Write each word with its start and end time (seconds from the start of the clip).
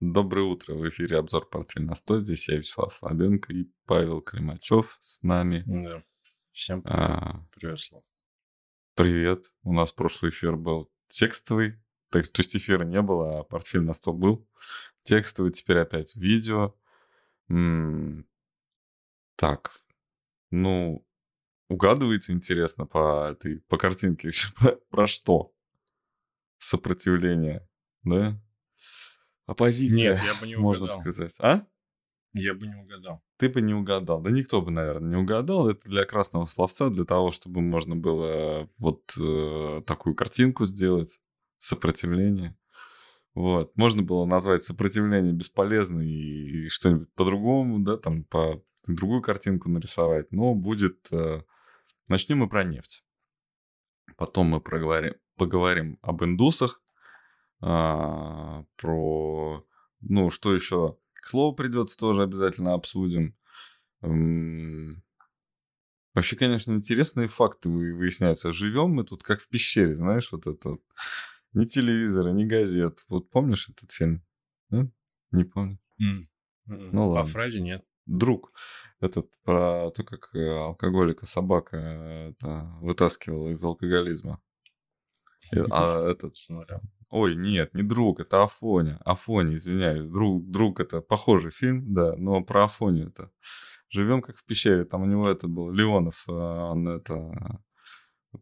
Доброе 0.00 0.42
утро. 0.42 0.74
В 0.74 0.88
эфире 0.90 1.18
обзор 1.18 1.48
«Портфель 1.48 1.84
на 1.84 1.94
100». 1.94 2.20
Здесь 2.20 2.48
я, 2.48 2.58
Вячеслав 2.58 2.94
Слабенко 2.94 3.52
и 3.52 3.64
Павел 3.84 4.20
Климачев 4.20 4.96
с 5.00 5.20
нами. 5.22 5.64
Да. 5.66 6.04
Всем 6.52 6.82
привет. 6.82 7.00
А, 7.00 7.46
привет, 7.52 7.80
Слав. 7.80 8.04
Привет. 8.94 9.52
У 9.64 9.72
нас 9.72 9.90
прошлый 9.90 10.30
эфир 10.30 10.54
был 10.54 10.88
текстовый. 11.08 11.80
То, 12.10 12.22
то 12.22 12.40
есть 12.40 12.54
эфира 12.54 12.84
не 12.84 13.02
было, 13.02 13.40
а 13.40 13.42
портфель 13.42 13.80
на 13.80 13.92
100 13.92 14.12
был. 14.12 14.48
Текстовый, 15.02 15.50
теперь 15.50 15.78
опять 15.78 16.14
видео. 16.14 16.76
М-м- 17.48 18.24
так. 19.34 19.82
Ну, 20.52 21.04
угадывается 21.68 22.32
интересно 22.32 22.86
по 22.86 23.30
этой 23.32 23.62
по 23.62 23.76
картинке 23.76 24.30
про 24.90 25.08
что? 25.08 25.52
Сопротивление, 26.58 27.68
да? 28.04 28.40
Оппозиция, 29.48 30.10
Нет, 30.10 30.22
я 30.26 30.34
бы 30.34 30.46
не 30.46 30.56
угадал. 30.56 30.62
можно 30.62 30.86
сказать. 30.86 31.32
А? 31.38 31.62
Я 32.34 32.52
бы 32.52 32.66
не 32.66 32.74
угадал. 32.74 33.22
Ты 33.38 33.48
бы 33.48 33.62
не 33.62 33.72
угадал. 33.72 34.20
Да 34.20 34.30
никто 34.30 34.60
бы, 34.60 34.70
наверное, 34.70 35.08
не 35.08 35.16
угадал. 35.16 35.70
Это 35.70 35.88
для 35.88 36.04
красного 36.04 36.44
словца, 36.44 36.90
для 36.90 37.06
того, 37.06 37.30
чтобы 37.30 37.62
можно 37.62 37.96
было 37.96 38.68
вот 38.76 39.16
э, 39.18 39.82
такую 39.86 40.14
картинку 40.14 40.66
сделать. 40.66 41.20
Сопротивление. 41.56 42.58
Вот. 43.34 43.74
Можно 43.74 44.02
было 44.02 44.26
назвать 44.26 44.64
сопротивление 44.64 45.32
бесполезно 45.32 46.02
и 46.02 46.68
что-нибудь 46.68 47.10
по-другому, 47.14 47.78
да, 47.78 47.96
там, 47.96 48.24
по 48.24 48.62
другую 48.86 49.22
картинку 49.22 49.70
нарисовать. 49.70 50.30
Но 50.30 50.54
будет... 50.54 51.08
Э, 51.10 51.40
начнем 52.06 52.40
мы 52.40 52.50
про 52.50 52.64
нефть. 52.64 53.02
Потом 54.18 54.48
мы 54.48 54.60
проговорим, 54.60 55.14
поговорим 55.36 55.98
об 56.02 56.22
индусах, 56.22 56.82
а, 57.60 58.64
про, 58.76 59.66
ну, 60.00 60.30
что 60.30 60.54
еще 60.54 60.96
к 61.14 61.28
слову 61.28 61.54
придется, 61.54 61.96
тоже 61.98 62.22
обязательно 62.22 62.74
обсудим. 62.74 63.36
Вообще, 66.14 66.36
конечно, 66.36 66.72
интересные 66.72 67.28
факты 67.28 67.68
выясняются. 67.68 68.52
Живем 68.52 68.90
мы 68.90 69.04
тут 69.04 69.22
как 69.22 69.40
в 69.40 69.48
пещере, 69.48 69.96
знаешь, 69.96 70.32
вот 70.32 70.46
это. 70.46 70.78
Ни 71.52 71.64
телевизора, 71.64 72.30
ни 72.30 72.44
газет. 72.44 73.04
Вот 73.08 73.30
помнишь 73.30 73.68
этот 73.68 73.90
фильм? 73.92 74.24
Да? 74.68 74.88
Не 75.30 75.44
помню. 75.44 75.78
Mm. 76.00 76.26
Ну 76.66 77.08
ладно. 77.08 77.24
По 77.24 77.28
фразе 77.28 77.60
нет. 77.60 77.84
Друг. 78.06 78.52
Этот 79.00 79.30
про 79.42 79.90
то, 79.90 80.02
как 80.02 80.34
э, 80.34 80.58
алкоголика 80.58 81.24
собака 81.24 81.76
э, 81.76 82.30
это, 82.30 82.72
вытаскивала 82.80 83.50
из 83.50 83.62
алкоголизма. 83.62 84.42
А 85.70 86.10
этот... 86.10 86.36
Смотрел. 86.36 86.80
Ой, 87.10 87.36
нет, 87.36 87.72
не 87.74 87.82
друг, 87.82 88.20
это 88.20 88.42
Афоня. 88.42 89.00
Афоня, 89.04 89.54
извиняюсь. 89.54 90.10
Друг, 90.10 90.46
друг 90.50 90.80
это 90.80 91.00
похожий 91.00 91.50
фильм, 91.50 91.94
да, 91.94 92.14
но 92.16 92.42
про 92.42 92.64
Афонию 92.64 93.08
это. 93.08 93.30
Живем 93.88 94.20
как 94.20 94.36
в 94.36 94.44
пещере, 94.44 94.84
там 94.84 95.02
у 95.02 95.06
него 95.06 95.28
это 95.28 95.48
был 95.48 95.70
Леонов, 95.70 96.24
а, 96.28 96.72
он 96.72 96.86
это... 96.88 97.62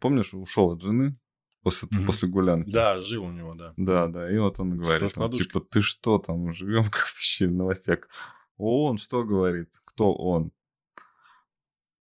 Помнишь, 0.01 0.35
ушел 0.35 0.73
от 0.73 0.83
жены 0.83 1.17
после, 1.63 1.89
mm-hmm. 1.89 2.07
после 2.07 2.29
гулянки? 2.29 2.71
Да, 2.71 2.99
жил 2.99 3.27
у 3.27 3.31
него, 3.31 3.55
да. 3.55 3.73
Да, 3.77 4.09
да, 4.09 4.29
и 4.29 4.37
вот 4.39 4.59
он 4.59 4.77
говорит, 4.77 5.15
там, 5.15 5.31
типа, 5.31 5.61
ты 5.61 5.81
что 5.81 6.19
там, 6.19 6.53
живем 6.53 6.85
как 6.91 7.05
в 7.05 7.17
пещере, 7.17 7.53
новостях. 7.53 8.09
Он 8.57 8.99
что 8.99 9.23
говорит? 9.23 9.71
Кто 9.85 10.13
он? 10.13 10.51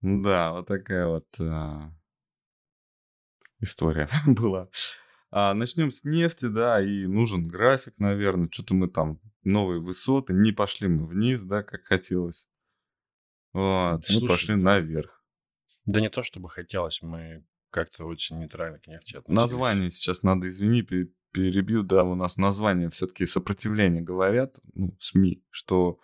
Да, 0.00 0.52
вот 0.52 0.66
такая 0.68 1.06
вот 1.06 1.26
а, 1.38 1.90
история 3.60 4.08
была. 4.26 4.68
А, 5.38 5.52
начнем 5.52 5.92
с 5.92 6.02
нефти, 6.02 6.46
да, 6.46 6.80
и 6.80 7.06
нужен 7.06 7.46
график, 7.46 7.92
наверное. 7.98 8.48
Что-то 8.50 8.72
мы 8.72 8.88
там 8.88 9.20
новые 9.44 9.82
высоты, 9.82 10.32
не 10.32 10.50
пошли 10.50 10.88
мы 10.88 11.06
вниз, 11.06 11.42
да, 11.42 11.62
как 11.62 11.84
хотелось. 11.84 12.48
Вот, 13.52 14.02
Слушай, 14.02 14.22
мы 14.22 14.28
пошли 14.28 14.54
наверх. 14.54 15.22
Да 15.84 16.00
не 16.00 16.08
то, 16.08 16.22
чтобы 16.22 16.48
хотелось, 16.48 17.02
мы 17.02 17.44
как-то 17.68 18.06
очень 18.06 18.38
нейтрально 18.38 18.78
к 18.78 18.86
нефти 18.86 19.16
относились. 19.16 19.36
Название 19.36 19.90
сейчас 19.90 20.22
надо, 20.22 20.48
извини, 20.48 20.80
перебью, 21.32 21.82
да, 21.82 22.04
у 22.04 22.14
нас 22.14 22.38
название 22.38 22.88
все-таки 22.88 23.26
сопротивление 23.26 24.00
говорят, 24.00 24.58
ну, 24.72 24.96
СМИ, 25.00 25.44
что 25.50 26.00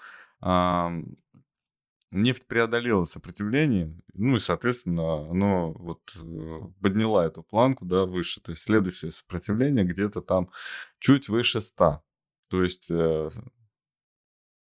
нефть 2.12 2.46
преодолела 2.46 3.04
сопротивление, 3.04 3.98
ну 4.14 4.36
и, 4.36 4.38
соответственно, 4.38 5.30
оно 5.30 5.72
вот 5.72 6.00
э, 6.22 6.60
подняла 6.80 7.26
эту 7.26 7.42
планку, 7.42 7.84
да, 7.84 8.04
выше. 8.04 8.40
То 8.40 8.52
есть 8.52 8.62
следующее 8.62 9.10
сопротивление 9.10 9.84
где-то 9.84 10.20
там 10.20 10.50
чуть 10.98 11.28
выше 11.28 11.60
100. 11.60 12.02
То 12.48 12.62
есть 12.62 12.90
э, 12.90 13.30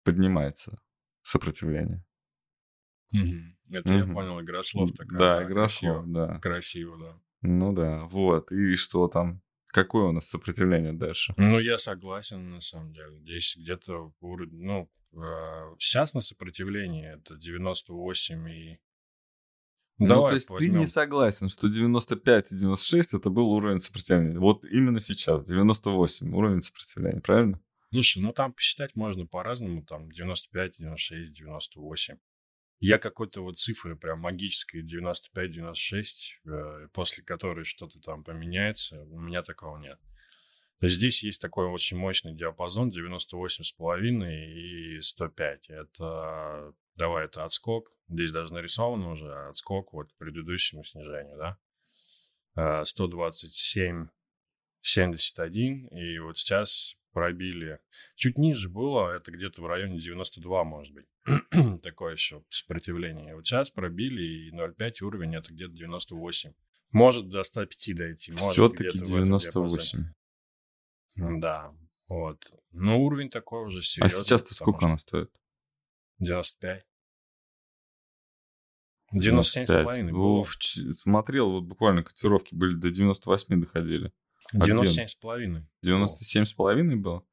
поднимается 0.04 0.80
сопротивление. 1.22 2.04
Угу. 3.12 3.76
Это 3.76 3.88
угу. 3.88 3.98
я 3.98 4.14
понял, 4.14 4.40
игра 4.40 4.62
слов 4.62 4.92
такая. 4.92 5.18
Да, 5.18 5.36
да 5.38 5.44
игра 5.44 5.68
слов, 5.68 6.04
да. 6.06 6.38
Красиво, 6.38 6.98
да. 6.98 7.20
Ну 7.42 7.72
да, 7.72 8.04
вот. 8.04 8.52
И 8.52 8.76
что 8.76 9.08
там? 9.08 9.42
Какое 9.66 10.06
у 10.06 10.12
нас 10.12 10.28
сопротивление 10.28 10.92
дальше? 10.92 11.32
Ну, 11.36 11.60
я 11.60 11.78
согласен, 11.78 12.50
на 12.50 12.60
самом 12.60 12.92
деле. 12.92 13.20
Здесь 13.20 13.56
где-то, 13.56 14.12
ну, 14.20 14.90
Сейчас 15.12 16.14
на 16.14 16.20
сопротивлении 16.20 17.06
это 17.06 17.36
98 17.36 18.48
и... 18.48 18.78
Ну, 19.98 20.06
Давай 20.06 20.30
то 20.30 20.34
есть 20.36 20.48
возьмем. 20.48 20.72
ты 20.72 20.78
не 20.78 20.86
согласен, 20.86 21.48
что 21.50 21.68
95 21.68 22.52
и 22.52 22.56
96 22.56 23.14
это 23.14 23.28
был 23.28 23.50
уровень 23.50 23.80
сопротивления. 23.80 24.38
Вот 24.38 24.64
именно 24.64 24.98
сейчас, 24.98 25.44
98 25.44 26.34
уровень 26.34 26.62
сопротивления, 26.62 27.20
правильно? 27.20 27.60
Слушай, 27.92 28.22
ну 28.22 28.32
там 28.32 28.52
посчитать 28.52 28.94
можно 28.94 29.26
по-разному, 29.26 29.84
там 29.84 30.10
95, 30.10 30.76
96, 30.78 31.32
98. 31.32 32.16
Я 32.78 32.98
какой-то 32.98 33.42
вот 33.42 33.58
цифры 33.58 33.94
прям 33.94 34.20
магической 34.20 34.82
95-96, 34.82 36.04
э, 36.46 36.88
после 36.94 37.22
которой 37.22 37.64
что-то 37.64 38.00
там 38.00 38.24
поменяется, 38.24 39.02
у 39.02 39.20
меня 39.20 39.42
такого 39.42 39.76
нет. 39.76 39.98
Здесь 40.82 41.22
есть 41.22 41.40
такой 41.40 41.66
очень 41.66 41.98
мощный 41.98 42.34
диапазон 42.34 42.88
98,5 42.88 44.46
и 44.46 45.00
105. 45.00 45.70
Это, 45.70 46.74
давай, 46.96 47.26
это 47.26 47.44
отскок. 47.44 47.92
Здесь 48.08 48.32
даже 48.32 48.54
нарисовано 48.54 49.10
уже 49.10 49.32
отскок 49.48 49.92
вот 49.92 50.10
к 50.10 50.16
предыдущему 50.16 50.82
снижению, 50.84 51.36
да. 51.36 52.84
127, 52.84 54.08
71, 54.80 55.86
и 55.88 56.18
вот 56.18 56.38
сейчас 56.38 56.96
пробили. 57.12 57.78
Чуть 58.14 58.38
ниже 58.38 58.68
было, 58.68 59.10
это 59.10 59.30
где-то 59.30 59.62
в 59.62 59.66
районе 59.66 59.98
92, 59.98 60.64
может 60.64 60.94
быть. 60.94 61.06
Такое 61.82 62.12
еще 62.12 62.42
сопротивление. 62.48 63.34
Вот 63.34 63.46
сейчас 63.46 63.70
пробили, 63.70 64.22
и 64.22 64.50
0,5 64.50 65.02
уровень, 65.04 65.34
это 65.34 65.52
где-то 65.52 65.72
98. 65.74 66.52
Может 66.92 67.28
до 67.28 67.42
105 67.42 67.96
дойти. 67.96 68.32
Все-таки 68.32 68.98
98. 68.98 70.04
Да, 71.20 71.72
вот. 72.08 72.44
Но 72.72 73.00
уровень 73.00 73.30
такой 73.30 73.66
уже 73.66 73.82
серьезный. 73.82 74.20
А 74.20 74.24
сейчас-то 74.24 74.54
сколько 74.54 74.86
она 74.86 74.98
стоит? 74.98 75.30
95. 76.18 76.84
97,5 79.14 80.10
было. 80.12 80.44
Смотрел, 80.94 81.50
вот 81.50 81.64
буквально 81.64 82.02
котировки 82.02 82.54
были 82.54 82.74
до 82.74 82.90
98 82.90 83.60
доходили. 83.60 84.12
97,5. 84.54 85.62
97,5 85.84 86.96
было? 86.96 87.24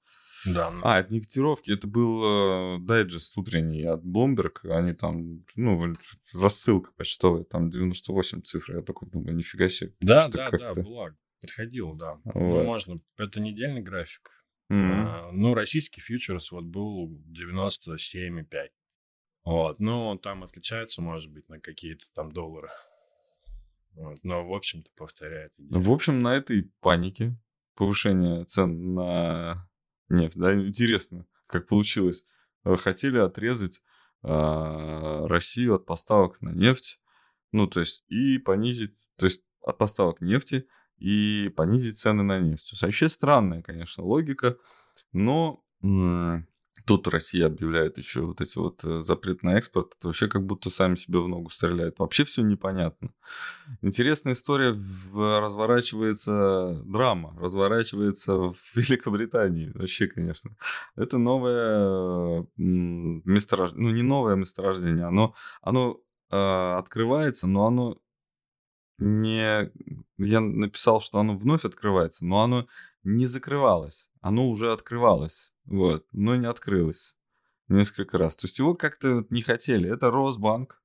Да. 0.45 0.71
Ну... 0.71 0.81
А, 0.83 0.99
это 0.99 1.11
не 1.11 1.19
котировки, 1.19 1.71
это 1.71 1.87
был 1.87 2.75
э, 2.75 2.79
дайджест 2.79 3.37
утренний 3.37 3.83
от 3.83 4.03
Bloomberg. 4.03 4.69
Они 4.69 4.93
там, 4.93 5.43
ну, 5.55 5.95
рассылка 6.33 6.91
почтовая, 6.95 7.43
там 7.43 7.69
98 7.69 8.43
цифр. 8.43 8.77
Я 8.77 8.81
такой 8.81 9.09
думаю, 9.09 9.35
нифига 9.35 9.67
себе. 9.69 9.93
Да, 9.99 10.27
да, 10.27 10.51
да, 10.51 10.75
была. 10.75 11.15
Подходил, 11.41 11.93
да. 11.93 12.19
Ну, 12.25 12.31
вот. 12.33 12.39
Ну, 12.59 12.63
можно. 12.63 12.97
Это 13.17 13.39
недельный 13.39 13.81
график. 13.81 14.31
Mm-hmm. 14.71 15.05
А, 15.07 15.29
ну, 15.31 15.53
российский 15.53 16.01
фьючерс 16.01 16.51
вот 16.51 16.65
был 16.65 17.09
97,5. 17.31 18.69
Вот. 19.45 19.79
Ну, 19.79 20.17
там 20.17 20.43
отличается, 20.43 21.01
может 21.01 21.31
быть, 21.31 21.47
на 21.47 21.59
какие-то 21.59 22.05
там 22.13 22.31
доллары. 22.31 22.69
Вот. 23.93 24.17
Но, 24.23 24.47
в 24.47 24.53
общем-то, 24.53 24.89
повторяет. 24.95 25.53
Идею. 25.57 25.81
В 25.81 25.91
общем, 25.91 26.21
на 26.21 26.35
этой 26.35 26.71
панике 26.81 27.37
повышение 27.75 28.43
цен 28.45 28.93
на 28.93 29.69
нефть, 30.09 30.37
да, 30.37 30.53
интересно, 30.53 31.25
как 31.45 31.67
получилось. 31.67 32.23
Э, 32.65 32.75
хотели 32.75 33.17
отрезать 33.17 33.81
э, 34.23 35.25
Россию 35.27 35.75
от 35.75 35.85
поставок 35.85 36.41
на 36.41 36.49
нефть, 36.49 36.99
ну, 37.51 37.67
то 37.67 37.79
есть, 37.79 38.03
и 38.09 38.39
понизить, 38.39 38.97
то 39.15 39.25
есть, 39.25 39.43
от 39.61 39.77
поставок 39.77 40.21
нефти 40.21 40.67
и 40.97 41.51
понизить 41.55 41.99
цены 41.99 42.23
на 42.23 42.39
нефть. 42.39 42.73
Вообще 42.81 43.09
странная, 43.09 43.61
конечно, 43.61 44.03
логика, 44.03 44.57
но 45.13 45.63
тут 46.87 47.07
Россия 47.09 47.45
объявляет 47.47 47.97
еще 47.97 48.21
вот 48.21 48.41
эти 48.41 48.57
вот 48.57 48.83
э, 48.83 49.01
запрет 49.03 49.43
на 49.43 49.57
экспорт, 49.57 49.95
это 49.97 50.07
вообще 50.07 50.27
как 50.27 50.45
будто 50.45 50.69
сами 50.69 50.95
себе 50.95 51.19
в 51.19 51.27
ногу 51.27 51.49
стреляют. 51.49 51.99
Вообще 51.99 52.23
все 52.23 52.41
непонятно. 52.43 53.13
Интересная 53.81 54.33
история 54.33 54.71
в, 54.71 55.39
разворачивается, 55.39 56.81
драма 56.85 57.35
разворачивается 57.39 58.35
в 58.35 58.55
Великобритании. 58.75 59.71
Вообще, 59.75 60.07
конечно. 60.07 60.55
Это 60.95 61.17
новое 61.17 62.47
месторождение, 62.55 63.87
ну 63.87 63.93
не 63.93 64.03
новое 64.03 64.35
месторождение, 64.35 65.05
оно, 65.05 65.35
оно 65.61 65.99
э, 66.31 66.37
открывается, 66.37 67.47
но 67.47 67.67
оно 67.67 67.97
не... 68.97 69.71
Я 70.17 70.39
написал, 70.39 71.01
что 71.01 71.19
оно 71.19 71.37
вновь 71.37 71.65
открывается, 71.65 72.25
но 72.25 72.41
оно 72.41 72.67
не 73.03 73.25
закрывалось. 73.25 74.09
Оно 74.21 74.49
уже 74.49 74.71
открывалось. 74.71 75.53
Вот, 75.65 76.05
но 76.11 76.35
не 76.35 76.47
открылось 76.47 77.15
несколько 77.67 78.17
раз. 78.17 78.35
То 78.35 78.47
есть 78.47 78.59
его 78.59 78.73
как-то 78.73 79.25
не 79.29 79.41
хотели. 79.41 79.91
Это 79.91 80.09
Росбанк, 80.09 80.81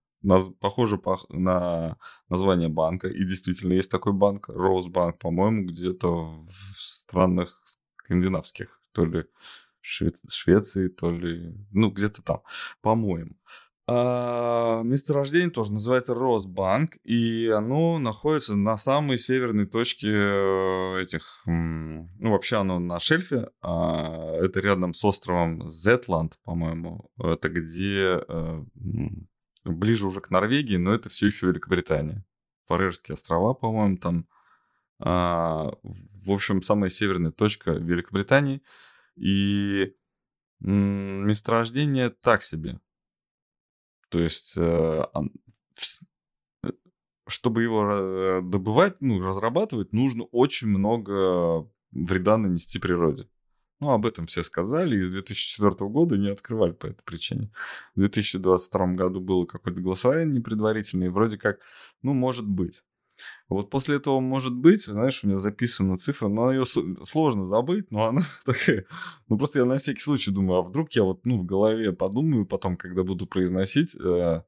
похоже 0.61 1.01
на 1.29 1.97
название 2.29 2.69
банка. 2.69 3.09
И 3.09 3.25
действительно 3.25 3.73
есть 3.75 3.91
такой 3.91 4.13
банк, 4.13 4.49
Росбанк, 4.49 5.19
по-моему, 5.19 5.67
где-то 5.67 6.43
в 6.43 6.53
странах 6.77 7.63
скандинавских, 7.97 8.81
то 8.93 9.05
ли 9.05 9.25
Швеции, 9.81 10.89
то 10.89 11.11
ли, 11.11 11.55
ну, 11.73 11.91
где-то 11.91 12.23
там, 12.23 12.43
по-моему. 12.83 13.37
А, 13.89 14.83
месторождение 14.85 15.51
тоже 15.51 15.73
называется 15.73 16.15
Росбанк, 16.15 16.97
и 17.05 17.49
оно 17.49 17.99
находится 17.99 18.55
на 18.55 18.79
самой 18.79 19.19
северной 19.19 19.67
точке 19.67 20.09
э, 20.09 21.01
этих, 21.01 21.43
ну 21.47 22.09
вообще 22.31 22.57
оно 22.57 22.79
на 22.79 23.01
шельфе, 23.01 23.51
а 23.61 24.37
это 24.37 24.61
рядом 24.61 24.95
с 24.95 25.05
островом 25.05 25.67
Зетланд, 25.67 26.39
по-моему, 26.45 27.11
это 27.19 27.49
где 27.49 28.23
э, 28.29 28.65
ближе 29.65 30.07
уже 30.07 30.21
к 30.21 30.31
Норвегии, 30.31 30.77
но 30.77 30.93
это 30.93 31.09
все 31.09 31.27
еще 31.27 31.49
Великобритания. 31.49 32.25
Фарерские 32.67 33.15
острова, 33.15 33.55
по-моему, 33.55 33.97
там. 33.97 34.27
А, 35.01 35.73
в 35.83 36.31
общем, 36.31 36.63
самая 36.63 36.91
северная 36.91 37.33
точка 37.33 37.73
Великобритании. 37.73 38.63
И 39.17 39.95
месторождение 40.61 42.11
так 42.11 42.43
себе. 42.43 42.79
То 44.13 44.19
есть, 44.19 44.53
э, 44.59 45.05
э, 46.65 46.71
чтобы 47.27 47.63
его 47.63 47.91
э, 47.91 48.41
добывать, 48.43 49.01
ну, 49.01 49.23
разрабатывать, 49.23 49.95
нужно 49.95 50.25
очень 50.25 50.69
много 50.69 51.67
вреда 51.93 52.37
нанести 52.37 52.79
природе. 52.79 53.27
Ну, 53.81 53.89
об 53.89 54.05
этом 54.05 54.27
все 54.27 54.43
сказали, 54.43 54.99
и 54.99 55.03
с 55.03 55.11
2004 55.11 55.89
года 55.89 56.19
не 56.19 56.29
открывали 56.29 56.73
по 56.73 56.89
этой 56.89 57.03
причине. 57.05 57.51
В 57.95 58.01
2022 58.01 58.87
году 58.89 59.21
было 59.21 59.47
какое-то 59.47 59.81
голосование 59.81 60.27
непредварительное, 60.27 61.07
и 61.07 61.11
вроде 61.11 61.39
как, 61.39 61.61
ну, 62.03 62.13
может 62.13 62.47
быть. 62.47 62.83
Вот 63.53 63.71
после 63.71 63.97
этого 63.97 64.21
может 64.21 64.55
быть, 64.55 64.85
знаешь, 64.85 65.23
у 65.23 65.27
меня 65.27 65.39
записана 65.39 65.99
цифра, 65.99 66.29
но 66.29 66.53
ее 66.53 66.65
сложно 66.67 67.45
забыть, 67.45 67.91
но 67.91 68.05
она 68.07 68.23
такая. 68.45 68.87
Ну 69.29 69.39
просто 69.39 69.61
я 69.61 69.65
на 69.65 69.79
всякий 69.79 70.01
случай 70.01 70.31
думаю, 70.31 70.61
а 70.61 70.63
вдруг 70.63 70.93
я 70.93 71.03
вот 71.03 71.25
ну 71.25 71.39
в 71.39 71.45
голове 71.45 71.93
подумаю 71.93 72.47
потом, 72.47 72.77
когда 72.77 73.05
буду 73.05 73.27
произносить, 73.27 73.97
э, 73.97 74.43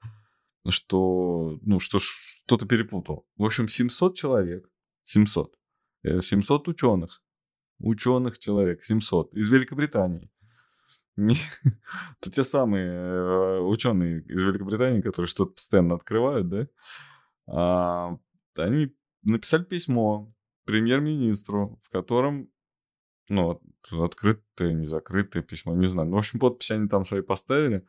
что 0.68 1.58
ну 1.62 1.80
что 1.80 1.98
что-то 1.98 2.66
перепутал. 2.66 3.26
В 3.36 3.44
общем, 3.44 3.68
700 3.68 4.16
человек, 4.16 4.70
700, 5.02 5.54
700 6.02 6.68
ученых, 6.68 7.22
ученых 7.78 8.38
человек, 8.38 8.84
700 8.84 9.34
из 9.34 9.48
Великобритании. 9.48 10.30
Это 11.16 12.30
те 12.32 12.44
самые 12.44 12.90
э, 12.90 13.60
ученые 13.60 14.22
из 14.22 14.42
Великобритании, 14.42 15.00
которые 15.00 15.28
что-то 15.28 15.52
постоянно 15.52 15.94
открывают, 15.94 16.48
да? 16.48 18.18
Они 18.58 18.94
написали 19.22 19.64
письмо 19.64 20.32
премьер-министру, 20.64 21.78
в 21.82 21.90
котором, 21.90 22.50
ну, 23.28 23.60
открытое, 23.90 24.72
незакрытое 24.72 25.42
письмо, 25.42 25.74
не 25.74 25.86
знаю. 25.86 26.08
Ну, 26.08 26.16
в 26.16 26.18
общем, 26.18 26.38
подписи 26.38 26.72
они 26.72 26.88
там 26.88 27.04
свои 27.06 27.22
поставили, 27.22 27.86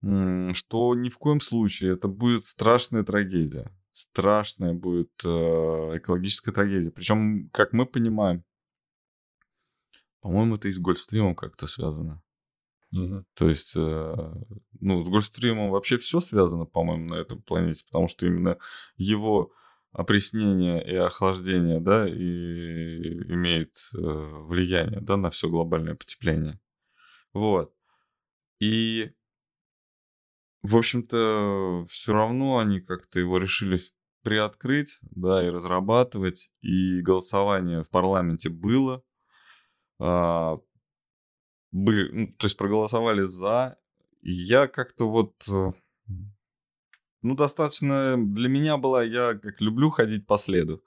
что 0.00 0.94
ни 0.94 1.08
в 1.08 1.18
коем 1.18 1.40
случае 1.40 1.94
это 1.94 2.08
будет 2.08 2.46
страшная 2.46 3.02
трагедия. 3.02 3.72
Страшная 3.92 4.74
будет 4.74 5.10
э, 5.24 5.28
экологическая 5.28 6.52
трагедия. 6.52 6.90
Причем, 6.90 7.48
как 7.50 7.72
мы 7.72 7.86
понимаем, 7.86 8.44
по-моему, 10.20 10.56
это 10.56 10.68
и 10.68 10.72
с 10.72 10.78
Гольфстримом 10.78 11.34
как-то 11.34 11.66
связано. 11.66 12.22
Угу. 12.92 13.24
То 13.34 13.48
есть, 13.48 13.72
э, 13.74 14.32
ну, 14.80 15.02
с 15.02 15.08
Гольфстримом 15.08 15.70
вообще 15.70 15.96
все 15.96 16.20
связано, 16.20 16.66
по-моему, 16.66 17.06
на 17.06 17.14
этом 17.14 17.40
планете, 17.42 17.84
потому 17.86 18.08
что 18.08 18.26
именно 18.26 18.58
его 18.96 19.52
опреснение 19.96 20.86
и 20.86 20.94
охлаждение, 20.94 21.80
да, 21.80 22.06
и 22.06 22.12
имеет 23.32 23.74
э, 23.94 23.98
влияние, 23.98 25.00
да, 25.00 25.16
на 25.16 25.30
все 25.30 25.48
глобальное 25.48 25.94
потепление. 25.94 26.60
Вот. 27.32 27.74
И, 28.60 29.10
в 30.62 30.76
общем-то, 30.76 31.86
все 31.88 32.12
равно 32.12 32.58
они 32.58 32.80
как-то 32.80 33.18
его 33.20 33.38
решили 33.38 33.80
приоткрыть, 34.22 34.98
да, 35.02 35.42
и 35.46 35.48
разрабатывать, 35.48 36.52
и 36.60 37.00
голосование 37.00 37.82
в 37.82 37.88
парламенте 37.88 38.50
было, 38.50 39.02
а, 39.98 40.58
были, 41.72 42.12
ну, 42.12 42.26
то 42.36 42.46
есть 42.46 42.58
проголосовали 42.58 43.22
за, 43.22 43.78
и 44.20 44.30
я 44.30 44.68
как-то 44.68 45.10
вот 45.10 45.34
э, 45.48 45.72
ну, 47.26 47.34
достаточно 47.34 48.16
для 48.16 48.48
меня 48.48 48.76
была, 48.76 49.02
я 49.02 49.34
как 49.34 49.60
люблю 49.60 49.90
ходить 49.90 50.26
по 50.26 50.38
следу, 50.38 50.82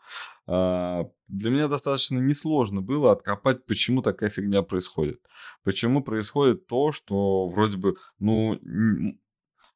а, 0.47 1.09
для 1.27 1.51
меня 1.51 1.68
достаточно 1.68 2.18
несложно 2.18 2.81
было 2.81 3.12
откопать, 3.12 3.65
почему 3.65 4.01
такая 4.01 4.30
фигня 4.30 4.62
происходит. 4.62 5.21
Почему 5.63 6.01
происходит 6.01 6.65
то, 6.68 6.91
что 6.91 7.50
вроде 7.50 7.77
бы, 7.77 7.97
ну, 8.19 8.59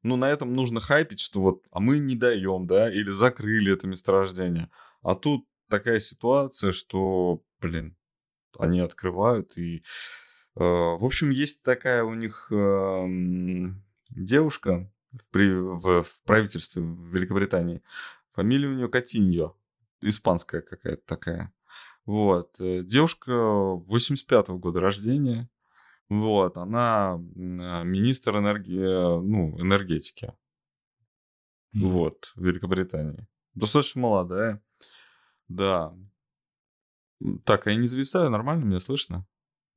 ну, 0.03 0.15
на 0.15 0.29
этом 0.29 0.53
нужно 0.53 0.79
хайпить, 0.79 1.19
что 1.19 1.41
вот, 1.41 1.63
а 1.71 1.79
мы 1.79 1.99
не 1.99 2.15
даем, 2.15 2.65
да, 2.65 2.91
или 2.91 3.09
закрыли 3.09 3.73
это 3.73 3.87
месторождение. 3.87 4.69
А 5.01 5.15
тут 5.15 5.45
такая 5.69 5.99
ситуация, 5.99 6.71
что, 6.71 7.41
блин, 7.59 7.97
они 8.57 8.79
открывают 8.79 9.57
и... 9.57 9.83
Э, 10.55 10.61
в 10.61 11.03
общем, 11.03 11.31
есть 11.31 11.63
такая 11.63 12.03
у 12.03 12.13
них 12.13 12.47
э, 12.51 13.05
девушка, 14.11 14.92
в, 15.13 15.29
при, 15.31 15.49
в, 15.49 16.03
в 16.03 16.23
правительстве 16.23 16.81
в 16.81 17.13
Великобритании. 17.13 17.81
Фамилия 18.31 18.67
у 18.67 18.73
нее 18.73 18.89
Катиньо. 18.89 19.55
Испанская 20.01 20.61
какая-то 20.61 21.03
такая. 21.05 21.53
Вот. 22.05 22.59
Э, 22.59 22.83
девушка 22.83 23.31
85-го 23.31 24.57
года 24.57 24.81
рождения. 24.81 25.49
Вот. 26.09 26.57
Она 26.57 27.13
а, 27.13 27.83
министр 27.83 28.37
энергии, 28.37 29.21
ну, 29.21 29.59
энергетики. 29.59 30.33
Mm. 31.75 31.79
Вот. 31.79 32.33
В 32.35 32.45
Великобритании. 32.45 33.27
Достаточно 33.53 34.01
молодая. 34.01 34.61
Да. 35.47 35.95
Так, 37.45 37.67
а 37.67 37.71
я 37.71 37.77
не 37.77 37.87
зависаю, 37.87 38.29
нормально 38.29 38.65
меня 38.65 38.79
слышно? 38.79 39.25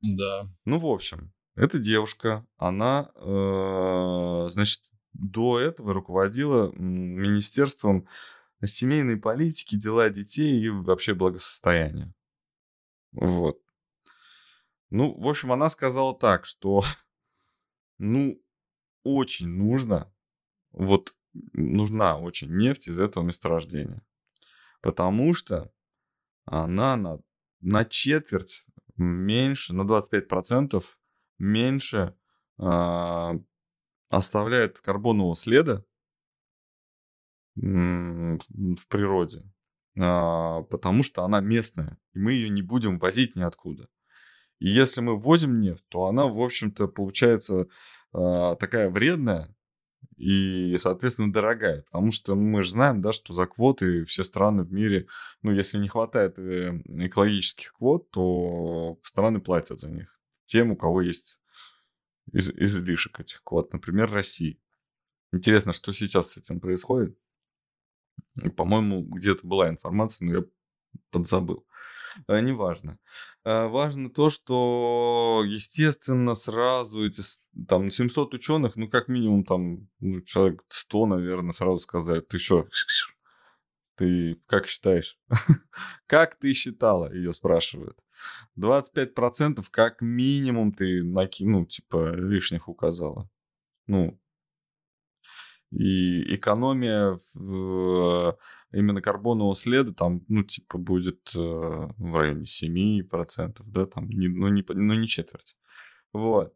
Да. 0.01 0.45
Ну, 0.65 0.79
в 0.79 0.85
общем, 0.85 1.33
эта 1.55 1.79
девушка, 1.79 2.45
она, 2.57 3.09
э, 3.15 4.47
значит, 4.49 4.91
до 5.17 5.59
этого 5.59 5.93
руководила 5.93 6.71
Министерством 6.73 8.07
семейной 8.63 9.17
политики, 9.17 9.75
дела 9.75 10.09
детей 10.09 10.59
и 10.59 10.69
вообще 10.69 11.13
благосостояния. 11.13 12.13
Вот. 13.11 13.59
Ну, 14.89 15.19
в 15.19 15.27
общем, 15.27 15.51
она 15.51 15.69
сказала 15.69 16.17
так, 16.17 16.45
что, 16.45 16.83
ну, 17.97 18.41
очень 19.03 19.47
нужно, 19.47 20.13
вот, 20.71 21.15
нужна 21.53 22.17
очень 22.17 22.55
нефть 22.55 22.87
из 22.87 22.99
этого 22.99 23.23
месторождения. 23.23 24.05
Потому 24.81 25.33
что 25.33 25.71
она 26.45 26.95
на, 26.95 27.19
на 27.61 27.85
четверть 27.85 28.65
меньше, 28.95 29.73
на 29.73 29.81
25% 29.81 30.83
меньше 31.39 32.15
а, 32.57 33.35
оставляет 34.09 34.79
карбонового 34.79 35.35
следа 35.35 35.83
в 37.55 38.87
природе, 38.87 39.43
а, 39.99 40.61
потому 40.63 41.03
что 41.03 41.23
она 41.23 41.39
местная, 41.39 41.97
и 42.13 42.19
мы 42.19 42.33
ее 42.33 42.49
не 42.49 42.61
будем 42.61 42.99
возить 42.99 43.35
ниоткуда. 43.35 43.89
И 44.59 44.69
если 44.69 45.01
мы 45.01 45.19
возим 45.19 45.59
нефть, 45.59 45.83
то 45.89 46.05
она, 46.05 46.25
в 46.25 46.39
общем-то, 46.39 46.87
получается 46.87 47.67
а, 48.13 48.55
такая 48.55 48.89
вредная 48.89 49.55
и, 50.17 50.75
соответственно, 50.77 51.31
дорогая. 51.31 51.83
Потому 51.83 52.11
что 52.11 52.35
мы 52.35 52.63
же 52.63 52.71
знаем, 52.71 53.01
да, 53.01 53.13
что 53.13 53.33
за 53.33 53.45
квоты 53.45 54.03
все 54.05 54.23
страны 54.23 54.63
в 54.63 54.71
мире, 54.71 55.07
ну, 55.41 55.51
если 55.51 55.77
не 55.77 55.87
хватает 55.87 56.37
э, 56.39 56.81
экологических 56.87 57.73
квот, 57.73 58.09
то 58.11 58.99
страны 59.03 59.39
платят 59.39 59.79
за 59.79 59.89
них. 59.89 60.19
Тем, 60.45 60.71
у 60.71 60.75
кого 60.75 61.01
есть 61.01 61.39
из, 62.31 62.49
излишек 62.49 63.19
этих 63.19 63.43
квот, 63.43 63.73
например, 63.73 64.11
России. 64.11 64.59
Интересно, 65.31 65.73
что 65.73 65.91
сейчас 65.91 66.31
с 66.31 66.37
этим 66.37 66.59
происходит. 66.59 67.17
По-моему, 68.55 69.03
где-то 69.03 69.45
была 69.45 69.69
информация, 69.69 70.25
но 70.25 70.37
я 70.37 70.43
подзабыл. 71.11 71.65
А, 72.27 72.39
неважно. 72.41 72.97
А, 73.43 73.67
важно 73.67 74.09
то, 74.09 74.29
что, 74.29 75.43
естественно, 75.45 76.33
сразу 76.33 77.05
эти 77.05 77.21
там 77.67 77.91
700 77.91 78.33
ученых, 78.33 78.75
ну, 78.75 78.89
как 78.89 79.07
минимум, 79.07 79.43
там, 79.43 79.87
ну, 79.99 80.21
человек 80.21 80.63
100, 80.67 81.05
наверное, 81.05 81.51
сразу 81.51 81.79
сказали, 81.79 82.21
ты 82.21 82.39
что, 82.39 82.67
ты 83.97 84.41
как 84.45 84.67
считаешь? 84.67 85.19
как 86.07 86.35
ты 86.35 86.53
считала? 86.53 87.13
Ее 87.13 87.33
спрашивают. 87.33 87.99
25% 88.57 89.65
как 89.71 90.01
минимум 90.01 90.71
ты, 90.71 91.03
наки... 91.03 91.45
ну, 91.45 91.65
типа, 91.65 92.13
лишних 92.15 92.69
указала. 92.69 93.29
Ну, 93.87 94.19
и 95.71 96.35
экономия 96.35 97.19
в, 97.33 98.37
именно 98.71 99.01
карбонового 99.01 99.55
следа 99.55 99.93
там, 99.93 100.23
ну, 100.29 100.43
типа, 100.43 100.77
будет 100.77 101.31
э, 101.35 101.39
в 101.39 102.15
районе 102.15 102.45
7%, 102.45 103.61
да, 103.65 103.85
там, 103.85 104.07
ну, 104.09 104.47
не, 104.47 104.63
ну, 104.67 104.93
не 104.93 105.07
четверть. 105.07 105.57
Вот. 106.13 106.53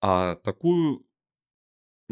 А 0.00 0.36
такую, 0.36 1.04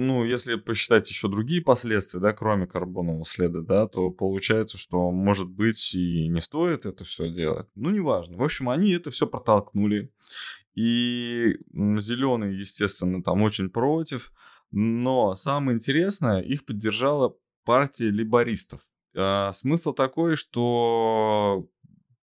ну, 0.01 0.25
если 0.25 0.55
посчитать 0.55 1.09
еще 1.11 1.29
другие 1.29 1.61
последствия, 1.61 2.21
да, 2.21 2.33
кроме 2.33 2.67
карбонового 2.67 3.25
следа, 3.25 3.61
да, 3.61 3.87
то 3.87 4.11
получается, 4.11 4.79
что, 4.79 5.11
может 5.11 5.49
быть, 5.49 5.95
и 5.95 6.29
не 6.29 6.41
стоит 6.41 6.87
это 6.87 7.05
все 7.05 7.31
делать. 7.31 7.69
Ну, 7.75 7.91
неважно. 7.91 8.37
В 8.37 8.43
общем, 8.43 8.71
они 8.71 8.93
это 8.93 9.11
все 9.11 9.27
протолкнули. 9.27 10.11
И 10.75 11.59
зеленые, 11.75 12.59
естественно, 12.59 13.23
там 13.23 13.43
очень 13.43 13.69
против. 13.69 14.33
Но 14.71 15.35
самое 15.35 15.77
интересное, 15.77 16.41
их 16.41 16.65
поддержала 16.65 17.37
партия 17.65 18.11
либористов. 18.11 18.81
А, 19.15 19.53
смысл 19.53 19.93
такой, 19.93 20.37
что 20.37 21.69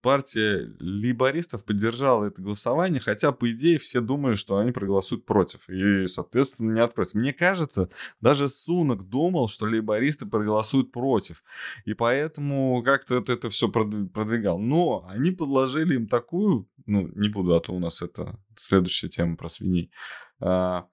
партия 0.04 0.70
либористов 0.80 1.64
поддержала 1.64 2.26
это 2.26 2.42
голосование, 2.42 3.00
хотя, 3.00 3.32
по 3.32 3.50
идее, 3.50 3.78
все 3.78 4.02
думали, 4.02 4.34
что 4.34 4.58
они 4.58 4.70
проголосуют 4.70 5.25
против. 5.25 5.66
И, 5.70 6.06
соответственно, 6.06 6.75
не 6.75 6.80
отпротив. 6.80 7.14
Мне 7.14 7.32
кажется, 7.32 7.88
даже 8.20 8.50
Сунок 8.50 9.08
думал, 9.08 9.49
что 9.49 9.66
либористы 9.66 10.26
проголосуют 10.26 10.92
против. 10.92 11.42
И 11.87 11.94
поэтому 11.94 12.82
как-то 12.84 13.14
это, 13.14 13.32
это 13.32 13.49
все 13.49 13.70
продвигал. 13.70 14.58
Но 14.58 15.06
они 15.08 15.30
подложили 15.30 15.94
им 15.94 16.06
такую... 16.06 16.68
Ну, 16.84 17.08
не 17.14 17.30
буду, 17.30 17.54
а 17.54 17.61
то 17.61 17.73
у 17.73 17.78
нас 17.78 18.02
это 18.02 18.38
следующая 18.58 19.08
тема 19.08 19.38
про 19.38 19.49
свиней. 19.49 19.90
А, 20.38 20.87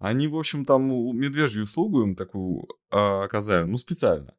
они, 0.00 0.26
в 0.26 0.36
общем, 0.36 0.64
там 0.64 0.82
медвежью 1.16 1.62
услугу 1.62 2.02
им 2.02 2.16
такую 2.16 2.66
а, 2.90 3.22
оказали, 3.22 3.62
ну, 3.62 3.76
специально. 3.76 4.34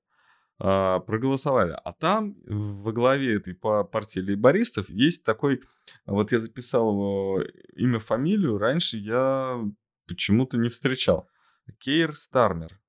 А, 0.64 1.00
проголосовали. 1.00 1.76
А 1.84 1.92
там 1.92 2.36
во 2.46 2.92
главе 2.92 3.36
этой 3.36 3.56
партии 3.56 4.20
лейбористов 4.20 4.90
есть 4.90 5.24
такой, 5.24 5.64
вот 6.06 6.32
я 6.32 6.40
записал 6.40 6.92
его 6.92 7.44
имя, 7.76 7.98
фамилию, 7.98 8.60
раньше 8.60 8.98
я 8.98 9.60
почему-то 10.08 10.58
не 10.58 10.70
встречал. 10.70 11.28
Кейр 11.80 12.16
Стармер. 12.16 12.80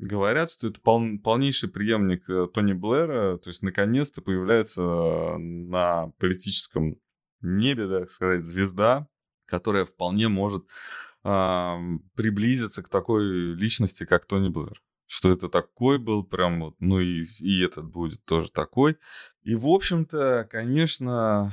Говорят, 0.00 0.50
что 0.50 0.66
это 0.66 0.80
пол, 0.80 1.20
полнейший 1.22 1.68
преемник 1.68 2.28
э, 2.28 2.48
Тони 2.52 2.72
Блэра, 2.72 3.36
то 3.36 3.50
есть 3.50 3.62
наконец-то 3.62 4.20
появляется 4.20 5.36
на 5.38 6.08
политическом 6.18 6.96
небе, 7.40 7.86
так 7.86 8.10
сказать, 8.10 8.44
звезда, 8.44 9.06
которая 9.46 9.84
вполне 9.84 10.26
может 10.26 10.68
а, 11.22 11.78
приблизиться 12.16 12.82
к 12.82 12.88
такой 12.88 13.54
личности, 13.54 14.04
как 14.04 14.26
Тони 14.26 14.48
Блэр. 14.48 14.82
Что 15.14 15.30
это 15.30 15.50
такой 15.50 15.98
был, 15.98 16.24
прям 16.24 16.62
вот, 16.62 16.76
ну 16.80 16.98
и, 16.98 17.22
и 17.40 17.62
этот 17.62 17.84
будет 17.84 18.24
тоже 18.24 18.50
такой. 18.50 18.96
И, 19.42 19.54
в 19.54 19.66
общем-то, 19.66 20.48
конечно, 20.50 21.52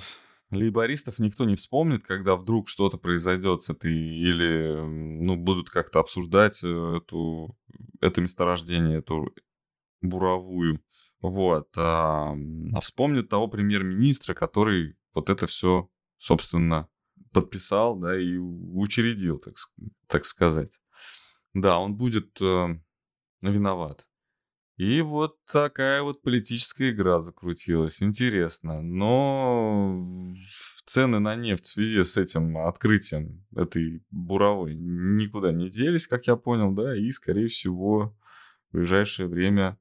лейбористов 0.49 1.19
никто 1.19 1.43
не 1.43 1.57
вспомнит, 1.57 2.05
когда 2.05 2.37
вдруг 2.37 2.69
что-то 2.69 2.97
произойдет 2.97 3.61
с 3.61 3.69
этой, 3.69 3.93
или, 3.93 4.79
ну, 4.79 5.35
будут 5.35 5.69
как-то 5.69 5.99
обсуждать 5.99 6.63
э, 6.63 6.67
эту, 7.03 7.53
это 7.99 8.21
месторождение, 8.21 8.99
эту 8.99 9.35
буровую. 9.99 10.81
Вот. 11.19 11.67
А, 11.75 12.33
а 12.73 12.79
вспомнит 12.79 13.27
того 13.27 13.49
премьер-министра, 13.49 14.33
который 14.33 14.95
вот 15.13 15.29
это 15.29 15.47
все, 15.47 15.89
собственно, 16.17 16.87
подписал, 17.33 17.97
да, 17.97 18.17
и 18.17 18.37
учредил, 18.37 19.37
так, 19.37 19.55
так 20.07 20.23
сказать. 20.23 20.71
Да, 21.53 21.77
он 21.79 21.97
будет 21.97 22.41
э, 22.41 22.79
виноват. 23.41 24.07
И 24.77 25.01
вот 25.01 25.43
такая 25.45 26.01
вот 26.03 26.21
политическая 26.21 26.91
игра 26.91 27.21
закрутилась. 27.21 28.01
Интересно. 28.01 28.81
Но 28.81 30.33
цены 30.85 31.19
на 31.19 31.35
нефть 31.35 31.65
в 31.65 31.69
связи 31.69 32.01
с 32.01 32.15
этим 32.15 32.57
открытием 32.57 33.45
этой 33.55 34.01
буровой 34.09 34.75
никуда 34.75 35.51
не 35.51 35.69
делись, 35.69 36.07
как 36.07 36.27
я 36.27 36.37
понял, 36.37 36.71
да, 36.73 36.95
и, 36.95 37.11
скорее 37.11 37.47
всего, 37.47 38.17
в 38.69 38.77
ближайшее 38.77 39.27
время 39.27 39.77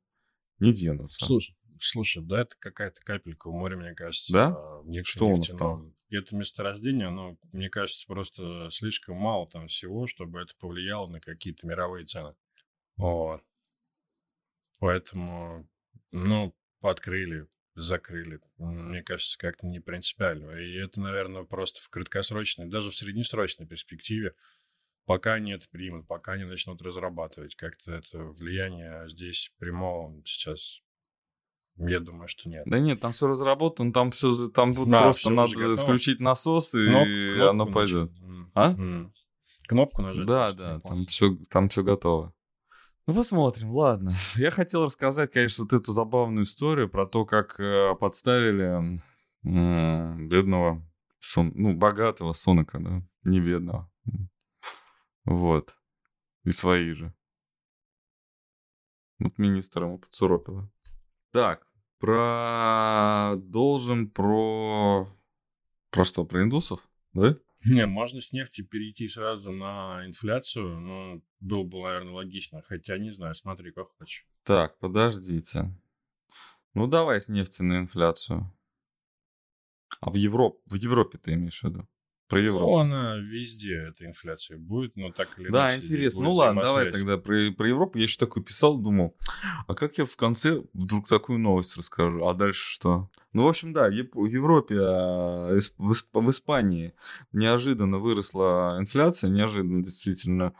не 0.58 0.72
денутся. 0.72 1.24
Слушай, 1.24 1.56
слушай, 1.78 2.20
да, 2.20 2.40
это 2.40 2.56
какая-то 2.58 3.00
капелька 3.02 3.50
в 3.50 3.52
море, 3.52 3.76
мне 3.76 3.94
кажется. 3.94 4.32
Да? 4.32 5.02
Что 5.04 5.28
у 5.28 5.36
нас 5.36 5.46
там? 5.48 5.94
это 6.10 6.34
месторождение, 6.34 7.06
оно, 7.06 7.38
мне 7.52 7.70
кажется, 7.70 8.04
просто 8.06 8.68
слишком 8.70 9.16
мало 9.16 9.48
там 9.48 9.68
всего, 9.68 10.06
чтобы 10.06 10.40
это 10.40 10.54
повлияло 10.58 11.06
на 11.06 11.20
какие-то 11.20 11.66
мировые 11.66 12.04
цены. 12.04 12.34
Вот. 12.96 13.42
Поэтому, 14.78 15.68
ну, 16.12 16.54
открыли, 16.80 17.48
закрыли. 17.74 18.40
Мне 18.58 19.02
кажется, 19.02 19.38
как-то 19.38 19.66
не 19.66 19.80
принципиально. 19.80 20.52
И 20.52 20.74
это, 20.74 21.00
наверное, 21.00 21.44
просто 21.44 21.80
в 21.82 21.88
краткосрочной, 21.88 22.68
даже 22.68 22.90
в 22.90 22.94
среднесрочной 22.94 23.66
перспективе, 23.66 24.34
пока 25.04 25.34
они 25.34 25.52
это 25.52 25.68
примут, 25.70 26.06
пока 26.06 26.32
они 26.32 26.44
начнут 26.44 26.80
разрабатывать, 26.82 27.56
как-то 27.56 27.92
это 27.92 28.18
влияние 28.18 29.08
здесь 29.08 29.52
прямого 29.58 30.22
сейчас 30.24 30.82
я 31.78 32.00
думаю, 32.00 32.26
что 32.26 32.48
нет. 32.48 32.64
Да 32.66 32.80
нет, 32.80 33.00
там 33.00 33.12
все 33.12 33.28
разработано, 33.28 33.92
там 33.92 34.10
все, 34.10 34.48
там 34.48 34.74
да, 34.90 35.02
просто 35.02 35.30
надо 35.30 35.76
включить 35.76 36.18
насос 36.18 36.74
и 36.74 36.86
Кноп, 36.86 37.50
оно 37.50 37.66
пойдет. 37.66 38.10
А? 38.54 38.74
Кнопку 39.68 40.02
нажать. 40.02 40.26
Да, 40.26 40.52
да, 40.52 40.80
там 40.80 41.06
все, 41.06 41.36
там 41.50 41.68
все 41.68 41.82
готово. 41.84 42.34
Ну, 43.08 43.14
посмотрим, 43.14 43.74
ладно. 43.74 44.14
Я 44.36 44.50
хотел 44.50 44.84
рассказать, 44.84 45.32
конечно, 45.32 45.64
вот 45.64 45.72
эту 45.72 45.94
забавную 45.94 46.44
историю 46.44 46.90
про 46.90 47.06
то, 47.06 47.24
как 47.24 47.58
э, 47.58 47.94
подставили 47.96 49.00
э, 49.44 50.16
бедного, 50.18 50.86
сон, 51.18 51.50
ну, 51.54 51.74
богатого 51.74 52.32
Сонака, 52.32 52.78
да, 52.78 53.02
не 53.24 53.40
бедного. 53.40 53.90
Вот. 55.24 55.74
И 56.44 56.50
свои 56.50 56.92
же. 56.92 57.14
Вот 59.18 59.38
министр 59.38 59.84
ему 59.84 59.98
подсуропило. 59.98 60.70
Так, 61.32 61.66
Продолжим 61.98 64.08
про... 64.08 65.08
Про 65.90 66.04
что? 66.04 66.24
Про 66.24 66.44
индусов? 66.44 66.88
Да? 67.12 67.36
Не, 67.64 67.86
можно 67.86 68.20
с 68.20 68.32
нефти 68.32 68.62
перейти 68.62 69.08
сразу 69.08 69.50
на 69.50 70.06
инфляцию, 70.06 70.80
но 70.80 71.22
было 71.40 71.64
бы, 71.64 71.82
наверное, 71.82 72.12
логично. 72.12 72.62
Хотя, 72.62 72.98
не 72.98 73.10
знаю, 73.10 73.34
смотри, 73.34 73.72
как 73.72 73.88
хочешь. 73.98 74.26
Так, 74.44 74.78
подождите. 74.78 75.74
Ну, 76.74 76.86
давай 76.86 77.20
с 77.20 77.28
нефти 77.28 77.62
на 77.62 77.78
инфляцию. 77.78 78.52
А 80.00 80.10
в, 80.10 80.14
Европ... 80.14 80.60
в 80.66 80.74
Европе 80.74 81.18
ты 81.18 81.34
имеешь 81.34 81.60
в 81.60 81.64
виду? 81.64 81.88
Про 82.28 82.40
Европу. 82.40 82.66
Ну, 82.66 82.76
она 82.76 83.16
везде, 83.16 83.88
эта 83.88 84.04
инфляция 84.04 84.58
будет, 84.58 84.96
но 84.96 85.10
так 85.10 85.30
или 85.38 85.48
иначе. 85.48 85.52
Да, 85.52 85.76
интересно. 85.76 86.20
Ну 86.20 86.32
ладно, 86.32 86.62
давай 86.62 86.92
тогда 86.92 87.16
про, 87.16 87.50
про 87.52 87.68
Европу. 87.68 87.96
Я 87.96 88.04
еще 88.04 88.18
такой 88.18 88.42
писал, 88.42 88.76
думал, 88.76 89.16
а 89.66 89.74
как 89.74 89.96
я 89.96 90.04
в 90.04 90.14
конце 90.16 90.62
вдруг 90.74 91.08
такую 91.08 91.38
новость 91.38 91.78
расскажу? 91.78 92.26
А 92.26 92.34
дальше 92.34 92.74
что? 92.74 93.10
Ну, 93.32 93.44
в 93.44 93.48
общем, 93.48 93.72
да, 93.72 93.88
в 93.88 94.26
Европе, 94.26 94.76
а, 94.78 95.58
в 95.78 96.30
Испании 96.30 96.92
неожиданно 97.32 97.98
выросла 97.98 98.76
инфляция, 98.78 99.30
неожиданно 99.30 99.82
действительно 99.82 100.52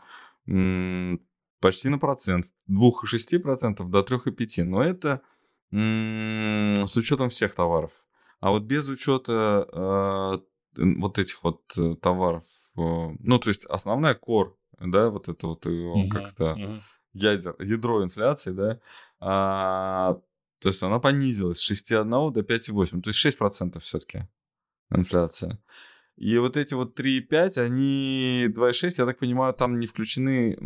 почти 1.59 1.89
на 1.89 1.99
процент. 1.99 2.45
2,6% 2.67 3.87
до 3.87 3.99
3,5%. 3.99 4.63
Но 4.63 4.83
это 4.83 5.21
с 5.71 6.97
учетом 6.97 7.29
всех 7.29 7.53
товаров. 7.53 7.91
А 8.39 8.51
вот 8.51 8.63
без 8.63 8.87
учета 8.87 9.67
а, 9.71 10.41
вот 10.79 11.19
этих 11.19 11.43
вот 11.43 11.61
э, 11.77 11.95
товаров, 12.01 12.45
э, 12.77 12.81
ну, 13.19 13.39
то 13.39 13.49
есть 13.49 13.65
основная 13.65 14.15
кор, 14.15 14.57
да, 14.79 15.09
вот 15.09 15.29
это 15.29 15.47
вот 15.47 15.65
uh-huh, 15.65 16.07
как-то 16.09 16.55
uh-huh. 16.57 16.81
ядер, 17.13 17.55
ядро 17.59 18.03
инфляции, 18.03 18.51
да, 18.51 18.79
а, 19.19 20.19
то 20.59 20.69
есть 20.69 20.81
она 20.83 20.99
понизилась 20.99 21.59
с 21.59 21.71
6,1 21.71 22.31
до 22.31 22.41
5,8, 22.41 23.01
то 23.01 23.09
есть 23.09 23.25
6% 23.25 23.79
все-таки 23.79 24.27
инфляция. 24.89 25.59
И 26.17 26.37
вот 26.37 26.57
эти 26.57 26.73
вот 26.73 26.99
3,5, 26.99 27.57
они 27.59 28.47
2,6, 28.49 28.95
я 28.97 29.05
так 29.05 29.19
понимаю, 29.19 29.53
там 29.53 29.79
не 29.79 29.87
включены 29.87 30.57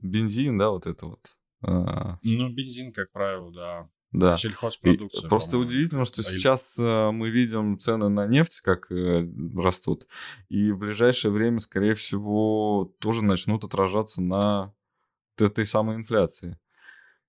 бензин, 0.00 0.56
да, 0.56 0.70
вот 0.70 0.86
это 0.86 1.06
вот. 1.06 1.36
А. 1.62 2.18
Ну, 2.22 2.48
бензин, 2.50 2.92
как 2.92 3.12
правило, 3.12 3.52
да. 3.52 3.90
Да. 4.12 4.36
Сельхозпродукция. 4.36 5.28
просто 5.28 5.58
удивительно, 5.58 6.04
что 6.04 6.22
а 6.22 6.24
сейчас 6.24 6.78
э, 6.78 7.10
мы 7.10 7.28
видим 7.30 7.78
цены 7.78 8.08
на 8.08 8.26
нефть, 8.26 8.60
как 8.60 8.90
э, 8.90 9.28
растут. 9.56 10.06
И 10.48 10.70
в 10.70 10.78
ближайшее 10.78 11.32
время, 11.32 11.58
скорее 11.58 11.94
всего, 11.94 12.94
тоже 12.98 13.24
начнут 13.24 13.64
отражаться 13.64 14.22
на 14.22 14.72
этой 15.36 15.66
самой 15.66 15.96
инфляции. 15.96 16.58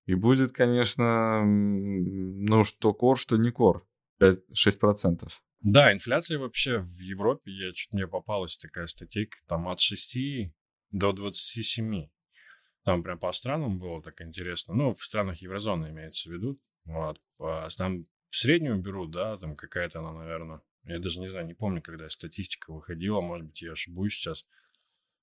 И 0.06 0.14
будет, 0.14 0.54
конечно, 0.54 1.44
ну, 1.44 2.64
что 2.64 2.94
кор, 2.94 3.20
что 3.20 3.38
не 3.38 3.52
кор. 3.52 3.86
5-6%. 4.22 5.28
Да, 5.62 5.92
инфляция 5.92 6.40
вообще 6.40 6.80
в 6.80 7.00
Европе, 7.00 7.52
я 7.52 7.74
чуть 7.74 7.92
мне 7.94 8.08
попалась 8.08 8.58
такая 8.58 8.88
статейка, 8.88 9.38
там 9.48 9.68
от 9.68 9.80
6 9.80 10.54
до 10.92 11.12
27. 11.12 12.08
Там 12.88 13.04
прям 13.04 13.20
по 13.20 13.34
странам 13.34 13.80
было 13.80 14.02
так 14.02 14.22
интересно. 14.22 14.74
Ну, 14.74 14.94
в 14.94 15.04
странах 15.04 15.42
еврозоны 15.42 15.88
имеется 15.88 16.30
в 16.30 16.32
виду. 16.32 16.56
Вот. 16.86 17.20
Там 17.78 18.06
среднюю 18.30 18.78
берут, 18.78 19.12
да, 19.12 19.36
там 19.38 19.58
какая-то 19.58 20.00
она, 20.00 20.14
наверное, 20.14 20.62
я 20.86 20.98
даже 21.00 21.20
не 21.20 21.28
знаю, 21.28 21.48
не 21.48 21.54
помню, 21.54 21.82
когда 21.82 22.10
статистика 22.10 22.72
выходила, 22.72 23.20
может 23.20 23.48
быть, 23.48 23.62
я 23.62 23.74
ошибусь 23.74 24.14
сейчас. 24.14 24.48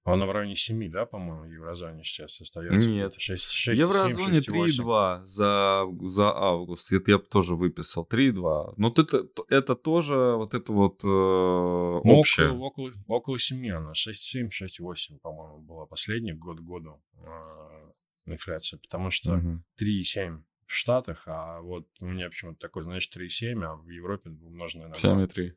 Она 0.04 0.26
в 0.26 0.32
районе 0.32 0.54
7, 0.54 0.90
да, 0.90 1.06
по-моему, 1.06 1.44
в 1.44 1.50
еврозоне 1.50 2.04
сейчас 2.04 2.38
остается? 2.38 2.90
Нет. 2.90 3.14
6, 3.16 3.50
6, 3.50 3.80
в 3.80 3.82
еврозоне 3.82 4.40
3,2 4.40 5.25
за, 5.25 5.87
за 6.02 6.30
август. 6.30 6.92
Это 6.92 7.11
я 7.11 7.18
бы 7.18 7.25
тоже 7.25 7.56
выписал. 7.56 8.06
3,2. 8.11 8.75
Но 8.76 8.94
это, 8.94 9.26
это 9.49 9.75
тоже 9.75 10.34
вот 10.37 10.52
это 10.52 10.73
вот 10.75 11.02
э, 11.04 11.06
ну, 11.06 12.02
общее. 12.04 12.50
Около, 12.50 12.66
около, 12.66 12.92
около 13.08 13.38
7 13.38 13.70
она. 13.70 13.92
6,7, 13.92 14.50
6,8, 14.50 15.20
по-моему, 15.23 15.61
была 15.61 15.87
последний 15.87 16.34
год 16.34 16.61
году 16.61 17.02
э, 17.16 18.32
инфляция. 18.32 18.78
Потому 18.80 19.11
что 19.11 19.37
угу. 19.37 19.62
3,7 19.80 20.42
в 20.66 20.75
Штатах, 20.75 21.23
а 21.26 21.62
вот 21.62 21.88
у 22.00 22.06
меня 22.06 22.28
почему-то 22.28 22.58
такой, 22.58 22.82
знаешь, 22.82 23.08
3,7, 23.08 23.64
а 23.64 23.76
в 23.76 23.88
Европе 23.88 24.28
умноженное 24.28 24.88
на 24.88 24.94
7,3. 24.94 25.52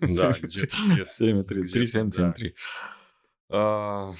Да, 0.00 0.32
где-то. 0.42 0.76
7,3. 0.76 1.44
3,7, 1.44 2.10
7,3. 2.10 2.52
А, 3.52 4.14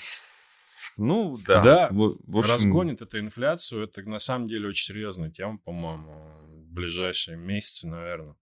ну, 0.96 1.38
да. 1.46 1.62
Да, 1.62 1.88
в, 1.90 2.18
в 2.26 2.38
общем... 2.38 2.52
разгонит 2.52 3.02
эту 3.02 3.18
инфляцию. 3.18 3.84
Это 3.84 4.02
на 4.02 4.18
самом 4.18 4.48
деле 4.48 4.68
очень 4.68 4.86
серьезная 4.86 5.30
тема, 5.30 5.58
по-моему, 5.58 6.12
в 6.48 6.72
ближайшие 6.72 7.36
месяцы, 7.36 7.86
наверное. 7.86 8.36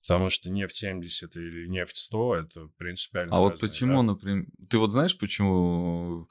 Потому 0.00 0.30
что 0.30 0.50
нефть 0.50 0.76
70 0.76 1.36
или 1.36 1.66
нефть 1.66 1.96
100 1.96 2.36
это 2.36 2.68
принципиально. 2.76 3.36
А 3.36 3.40
вот 3.40 3.60
почему, 3.60 3.98
да? 3.98 4.02
например, 4.02 4.46
ты 4.70 4.78
вот 4.78 4.92
знаешь, 4.92 5.18
почему 5.18 6.28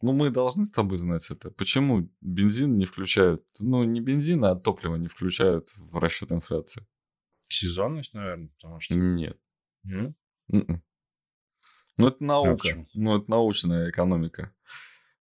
ну, 0.00 0.12
мы 0.12 0.30
должны 0.30 0.64
с 0.64 0.70
тобой 0.70 0.98
знать 0.98 1.28
это. 1.30 1.50
Почему 1.50 2.08
бензин 2.20 2.78
не 2.78 2.84
включают? 2.84 3.44
Ну, 3.58 3.82
не 3.84 4.00
бензин, 4.00 4.44
а 4.44 4.54
топливо 4.54 4.96
не 4.96 5.08
включают 5.08 5.74
в 5.76 5.98
расчет 5.98 6.30
инфляции. 6.30 6.86
Сезонность, 7.48 8.14
наверное, 8.14 8.48
потому 8.48 8.80
что... 8.80 8.94
Нет. 8.94 9.38
Mm-mm. 9.86 10.80
Ну, 11.98 12.08
это 12.08 12.24
наука. 12.24 12.68
А 12.70 12.86
ну, 12.94 13.18
это 13.18 13.30
научная 13.30 13.90
экономика. 13.90 14.52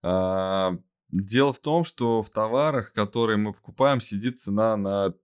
А, 0.03 0.77
дело 1.11 1.53
в 1.53 1.59
том, 1.59 1.85
что 1.85 2.23
в 2.23 2.31
товарах, 2.31 2.93
которые 2.93 3.39
мы 3.39 3.53
покупаем, 3.53 4.01
сидит 4.01 4.41
цена 4.41 4.77
на 4.77 5.15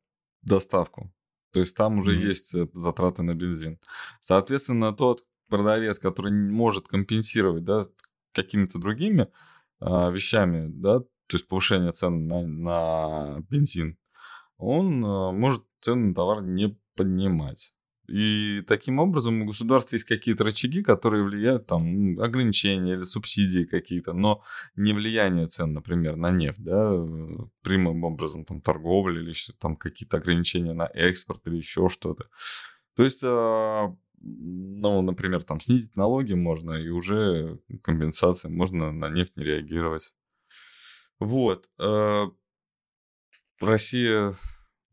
доставку. 0.42 1.12
То 1.52 1.60
есть 1.60 1.76
там 1.76 1.98
уже 1.98 2.16
mm-hmm. 2.16 2.28
есть 2.28 2.54
э, 2.54 2.66
затраты 2.72 3.22
на 3.22 3.34
бензин. 3.34 3.78
Соответственно, 4.20 4.92
тот 4.92 5.24
продавец, 5.48 5.98
который 5.98 6.32
может 6.32 6.88
компенсировать 6.88 7.64
да, 7.64 7.84
какими-то 8.32 8.78
другими 8.78 9.28
а, 9.80 10.10
вещами, 10.10 10.68
да, 10.68 11.00
то 11.00 11.36
есть 11.36 11.46
повышение 11.46 11.92
цен 11.92 12.26
на, 12.26 12.46
на 12.46 13.40
бензин, 13.50 13.98
он 14.56 15.04
а, 15.04 15.32
может 15.32 15.64
цены 15.80 16.08
на 16.08 16.14
товар 16.14 16.42
не 16.42 16.78
поднимать. 16.96 17.74
И 18.08 18.62
таким 18.66 18.98
образом 18.98 19.42
у 19.42 19.46
государства 19.46 19.94
есть 19.94 20.06
какие-то 20.06 20.44
рычаги, 20.44 20.82
которые 20.82 21.24
влияют, 21.24 21.66
там, 21.66 22.18
ограничения 22.20 22.94
или 22.94 23.02
субсидии 23.02 23.64
какие-то, 23.64 24.12
но 24.12 24.42
не 24.74 24.92
влияние 24.92 25.46
цен, 25.46 25.72
например, 25.72 26.16
на 26.16 26.30
нефть, 26.30 26.62
да, 26.62 26.92
прямым 27.62 28.02
образом, 28.04 28.44
там, 28.44 28.60
торговля 28.60 29.20
или 29.20 29.30
еще 29.30 29.52
там 29.58 29.76
какие-то 29.76 30.16
ограничения 30.16 30.72
на 30.72 30.90
экспорт 30.92 31.46
или 31.46 31.56
еще 31.56 31.88
что-то. 31.88 32.28
То 32.96 33.04
есть, 33.04 33.20
а, 33.22 33.94
ну, 34.20 35.02
например, 35.02 35.42
там, 35.44 35.60
снизить 35.60 35.96
налоги 35.96 36.34
можно, 36.34 36.72
и 36.72 36.88
уже 36.88 37.60
компенсация, 37.82 38.50
можно 38.50 38.92
на 38.92 39.10
нефть 39.10 39.36
не 39.36 39.44
реагировать. 39.44 40.12
Вот. 41.20 41.68
А, 41.78 42.26
Россия 43.60 44.34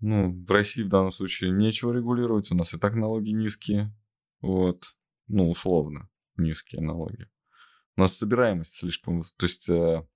ну, 0.02 0.32
в 0.46 0.52
России 0.52 0.84
в 0.84 0.90
данном 0.90 1.12
случае 1.12 1.52
нечего 1.52 1.92
регулировать, 1.92 2.52
у 2.52 2.56
нас 2.56 2.74
и 2.74 2.78
так 2.78 2.96
налоги 2.96 3.30
низкие, 3.30 3.94
вот, 4.42 4.96
ну, 5.28 5.50
условно, 5.50 6.10
низкие 6.38 6.82
налоги. 6.82 7.30
У 7.98 8.02
нас 8.02 8.18
собираемость 8.18 8.76
слишком, 8.76 9.22
то 9.22 9.46
есть 9.46 9.70
э, 9.70 10.08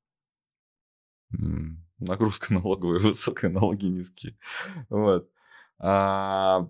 нагрузка 1.98 2.54
налоговая 2.54 3.00
высокая, 3.00 3.52
налоги 3.52 3.86
низкие, 3.86 4.38
вот. 4.90 5.30
А, 5.80 6.70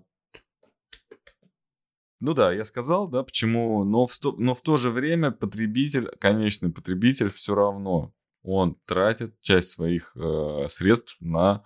ну 2.20 2.34
да, 2.34 2.52
я 2.52 2.64
сказал, 2.64 3.06
да, 3.06 3.22
почему, 3.22 3.84
но 3.84 4.06
в, 4.06 4.18
но 4.38 4.54
в 4.54 4.62
то 4.62 4.76
же 4.76 4.90
время 4.90 5.30
потребитель, 5.30 6.08
конечный 6.18 6.72
потребитель 6.72 7.30
все 7.30 7.54
равно, 7.54 8.12
он 8.42 8.76
тратит 8.86 9.40
часть 9.40 9.70
своих 9.70 10.16
э, 10.16 10.66
средств 10.68 11.16
на 11.20 11.64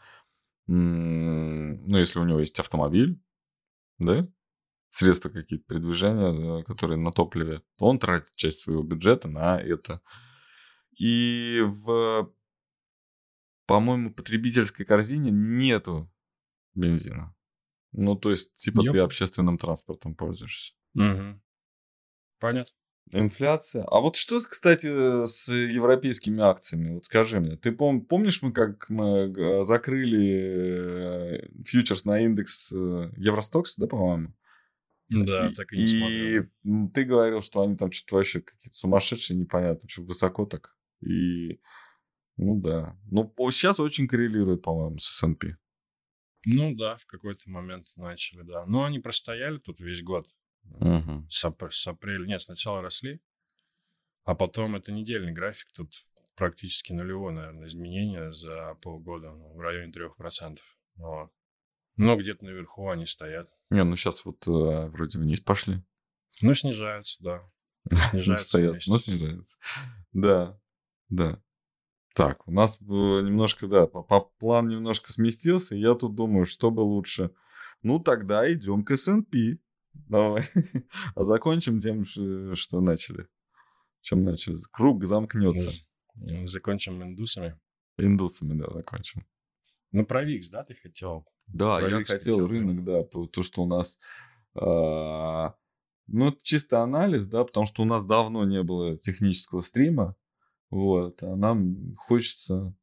ну, 0.68 1.98
если 1.98 2.18
у 2.18 2.24
него 2.24 2.40
есть 2.40 2.58
автомобиль, 2.60 3.20
да, 3.98 4.28
средства 4.90 5.30
какие-то 5.30 5.64
передвижения, 5.64 6.62
которые 6.64 6.98
на 6.98 7.10
топливе, 7.10 7.62
то 7.78 7.86
он 7.86 7.98
тратит 7.98 8.34
часть 8.34 8.60
своего 8.60 8.82
бюджета 8.82 9.28
на 9.28 9.60
это. 9.60 10.00
И 10.98 11.62
в, 11.64 12.32
по-моему, 13.66 14.12
потребительской 14.12 14.84
корзине 14.84 15.30
нету 15.30 16.12
бензина. 16.74 17.34
Ну, 17.92 18.14
то 18.16 18.30
есть, 18.30 18.54
типа, 18.56 18.80
Ёп. 18.80 18.92
ты 18.92 18.98
общественным 18.98 19.58
транспортом 19.58 20.14
пользуешься. 20.14 20.74
Угу. 20.94 21.40
Понятно. 22.38 22.74
Инфляция. 23.12 23.84
А 23.84 24.00
вот 24.00 24.16
что, 24.16 24.38
кстати, 24.40 25.26
с 25.26 25.48
европейскими 25.52 26.42
акциями? 26.42 26.94
Вот 26.94 27.04
скажи 27.04 27.40
мне, 27.40 27.56
ты 27.56 27.70
пом- 27.70 28.00
помнишь, 28.00 28.42
мы 28.42 28.52
как 28.52 28.88
мы 28.88 29.32
э, 29.32 29.64
закрыли 29.64 31.42
э, 31.42 31.48
фьючерс 31.64 32.04
на 32.04 32.20
индекс 32.20 32.72
э, 32.72 33.10
Евростокс, 33.16 33.76
да, 33.76 33.86
по-моему? 33.86 34.34
Да, 35.10 35.48
и, 35.48 35.54
так 35.54 35.72
и 35.72 35.76
не 35.78 35.84
И 35.84 35.88
смотрел. 35.88 36.90
ты 36.90 37.04
говорил, 37.04 37.40
что 37.40 37.62
они 37.62 37.76
там 37.76 37.92
что-то 37.92 38.16
вообще 38.16 38.40
какие-то 38.40 38.76
сумасшедшие, 38.76 39.38
непонятно, 39.38 39.88
что 39.88 40.02
высоко 40.02 40.44
так. 40.44 40.76
И, 41.00 41.60
ну 42.36 42.60
да. 42.60 42.96
Ну, 43.10 43.32
сейчас 43.50 43.80
очень 43.80 44.06
коррелирует, 44.06 44.62
по-моему, 44.62 44.98
с 44.98 45.22
S&P. 45.22 45.56
Ну 46.44 46.74
да, 46.74 46.96
в 46.96 47.06
какой-то 47.06 47.50
момент 47.50 47.86
начали, 47.96 48.42
да. 48.42 48.66
Но 48.66 48.84
они 48.84 48.98
простояли 48.98 49.58
тут 49.58 49.80
весь 49.80 50.02
год. 50.02 50.28
Угу. 50.80 51.26
С, 51.30 51.44
ап- 51.44 51.70
с 51.70 51.86
апреля. 51.86 52.26
Нет, 52.26 52.42
сначала 52.42 52.82
росли, 52.82 53.20
а 54.24 54.34
потом 54.34 54.76
это 54.76 54.92
недельный 54.92 55.32
график. 55.32 55.68
Тут 55.74 55.92
практически 56.36 56.92
нулевое, 56.92 57.34
наверное, 57.34 57.66
изменение 57.66 58.30
за 58.30 58.74
полгода 58.82 59.30
ну, 59.30 59.54
в 59.54 59.60
районе 59.60 59.92
3%. 59.92 60.58
Вот. 60.96 61.30
Но 61.96 62.16
где-то 62.16 62.44
наверху 62.44 62.88
они 62.88 63.06
стоят. 63.06 63.50
Не, 63.70 63.84
ну 63.84 63.96
сейчас 63.96 64.24
вот 64.24 64.46
э, 64.46 64.50
вроде 64.50 65.18
вниз 65.18 65.40
пошли. 65.40 65.82
Ну, 66.40 66.54
снижаются, 66.54 67.22
да. 67.22 67.46
Снижаются. 68.10 68.48
Стоят, 68.48 68.82
но 68.86 68.98
снижаются. 68.98 69.56
Да, 70.12 70.60
да. 71.08 71.42
Так, 72.14 72.46
у 72.48 72.52
нас 72.52 72.80
немножко, 72.80 73.66
да, 73.66 73.86
план 73.86 74.68
немножко 74.68 75.12
сместился, 75.12 75.74
и 75.74 75.80
я 75.80 75.94
тут 75.94 76.14
думаю, 76.14 76.46
что 76.46 76.70
бы 76.70 76.80
лучше. 76.80 77.30
Ну, 77.82 78.00
тогда 78.00 78.52
идем 78.52 78.84
к 78.84 78.90
S&P. 78.90 79.58
Давай. 80.06 80.44
А 81.14 81.24
закончим 81.24 81.80
тем, 81.80 82.04
что 82.04 82.80
начали. 82.80 83.28
Чем 84.00 84.24
начали? 84.24 84.56
Круг 84.70 85.04
замкнется. 85.04 85.84
Закончим 86.44 87.02
индусами. 87.02 87.58
Индусами, 87.98 88.58
да, 88.58 88.70
закончим. 88.72 89.26
Ну, 89.92 90.04
про 90.04 90.24
ВИКС, 90.24 90.50
да, 90.50 90.62
ты 90.64 90.74
хотел? 90.74 91.26
Да, 91.46 91.78
про 91.78 91.88
я 91.88 91.96
хотел, 91.98 92.18
хотел 92.18 92.46
рынок, 92.46 92.84
да, 92.84 93.02
то, 93.04 93.42
что 93.42 93.62
у 93.62 93.66
нас... 93.66 93.98
А, 94.54 95.54
ну, 96.06 96.36
чисто 96.42 96.82
анализ, 96.82 97.24
да, 97.24 97.44
потому 97.44 97.66
что 97.66 97.82
у 97.82 97.84
нас 97.84 98.04
давно 98.04 98.44
не 98.44 98.62
было 98.62 98.96
технического 98.96 99.62
стрима. 99.62 100.14
Вот, 100.70 101.22
а 101.22 101.36
нам 101.36 101.94
хочется 101.96 102.74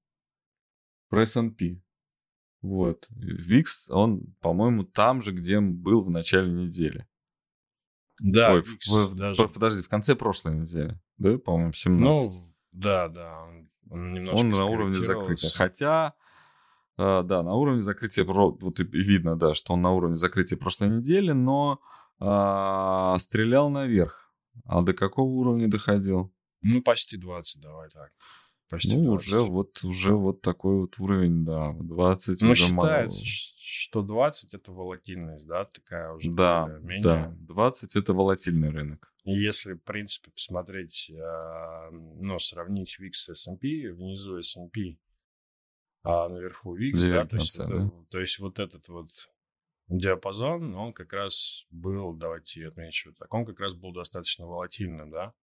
про 1.10 1.23
S&P. 1.23 1.82
Вот. 2.65 3.06
Викс, 3.10 3.89
он, 3.91 4.36
по-моему, 4.41 4.84
там 4.84 5.21
же, 5.21 5.32
где 5.32 5.60
был 5.60 6.04
в 6.04 6.10
начале 6.10 6.51
недели. 6.51 7.08
Да, 8.19 8.54
Ой, 8.54 8.63
Викс 8.63 8.88
в- 8.88 9.13
даже... 9.15 9.47
подожди, 9.47 9.84
в 9.84 9.89
конце 9.89 10.15
прошлой 10.15 10.56
недели, 10.56 10.99
да, 11.17 11.38
по-моему, 11.38 11.73
17. 11.73 12.01
Ну, 12.01 12.45
да, 12.71 13.08
да, 13.08 13.43
он, 13.43 13.69
он 13.89 14.13
немножко 14.13 14.38
Он 14.38 14.49
на 14.49 14.65
уровне 14.65 14.99
закрытия. 14.99 15.51
Хотя, 15.54 16.13
э, 16.97 17.23
да, 17.23 17.43
на 17.43 17.54
уровне 17.54 17.82
закрытия, 17.82 18.23
вот 18.25 18.80
и 18.80 18.84
видно, 18.84 19.36
да, 19.36 19.54
что 19.54 19.73
он 19.73 19.82
на 19.84 19.91
уровне 19.91 20.15
закрытия 20.15 20.58
прошлой 20.58 20.89
недели, 20.89 21.34
но 21.34 21.80
а, 22.19 23.17
стрелял 23.19 23.69
наверх. 23.69 24.34
А 24.65 24.82
до 24.82 24.93
какого 24.93 25.30
уровня 25.30 25.67
доходил? 25.67 26.34
Ну, 26.62 26.82
почти 26.82 27.17
20, 27.17 27.62
давай 27.62 27.89
так. 27.89 28.12
Почти 28.69 28.97
ну, 28.97 29.12
20. 29.13 29.28
уже 29.28 29.41
вот, 29.41 29.84
уже 29.84 30.13
вот 30.15 30.41
такой 30.41 30.80
вот 30.82 30.99
уровень, 30.99 31.45
да, 31.45 31.73
20 31.80 32.41
Ну, 32.41 32.51
уже 32.51 32.67
мало. 32.73 32.89
считается, 32.89 33.25
ш- 33.25 33.54
что 33.58 34.01
20 34.01 34.54
это 34.56 34.71
волатильность, 34.71 35.45
да, 35.47 35.65
такая 35.65 36.12
уже 36.13 36.32
Да, 36.32 36.65
более-менее. 36.65 37.01
да, 37.01 37.32
20 37.39 37.95
это 37.95 38.13
волатильный 38.13 38.69
рынок. 38.69 39.13
И 39.23 39.32
если, 39.32 39.73
в 39.73 39.84
принципе, 39.84 40.32
посмотреть, 40.32 41.12
а, 41.15 41.89
ну, 41.91 42.39
сравнить 42.39 42.97
VIX 42.99 43.13
с 43.13 43.30
S&P, 43.30 43.91
внизу 43.93 44.38
S&P, 44.38 44.97
а 46.04 46.30
наверху 46.30 46.78
VIX, 46.78 47.10
да, 47.10 47.25
то 47.25 47.36
есть, 47.36 47.56
это- 47.56 47.91
то 48.10 48.19
есть 48.19 48.39
вот 48.39 48.60
этот 48.60 48.88
вот 48.89 49.10
диапазон, 49.88 50.73
он 50.75 50.93
как 50.93 51.13
раз 51.13 51.65
был, 51.69 52.13
давайте 52.13 52.67
отмечу 52.67 53.13
так, 53.13 53.32
он 53.34 53.45
как 53.45 53.60
раз 53.60 53.73
был 53.73 53.93
достаточно 53.93 54.45
волатильным, 54.45 55.12
да. 55.12 55.34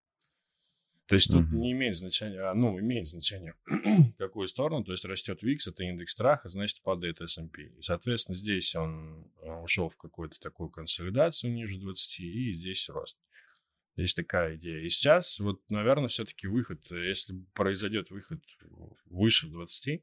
То 1.13 1.17
есть 1.17 1.31
тут 1.31 1.51
не 1.51 1.73
имеет 1.73 1.95
значения, 1.95 2.39
а, 2.39 2.55
ну, 2.55 2.79
имеет 2.79 3.07
значение, 3.07 3.53
какую 4.17 4.47
сторону, 4.47 4.83
то 4.83 4.93
есть 4.93 5.05
растет 5.05 5.43
VIX, 5.43 5.57
это 5.67 5.83
индекс 5.83 6.13
страха, 6.13 6.49
значит, 6.49 6.81
падает 6.81 7.21
S&P. 7.21 7.61
И, 7.61 7.81
соответственно, 7.83 8.35
здесь 8.35 8.75
он 8.75 9.31
а, 9.43 9.61
ушел 9.61 9.89
в 9.89 9.97
какую-то 9.97 10.39
такую 10.39 10.71
консолидацию 10.71 11.53
ниже 11.53 11.77
20, 11.77 12.19
и 12.21 12.51
здесь 12.53 12.89
рост. 12.89 13.19
Есть 13.95 14.15
такая 14.15 14.55
идея. 14.55 14.79
И 14.79 14.89
сейчас, 14.89 15.39
вот, 15.39 15.61
наверное, 15.69 16.07
все-таки 16.07 16.47
выход, 16.47 16.83
если 16.89 17.35
произойдет 17.53 18.09
выход 18.09 18.43
выше 19.05 19.49
20, 19.49 20.01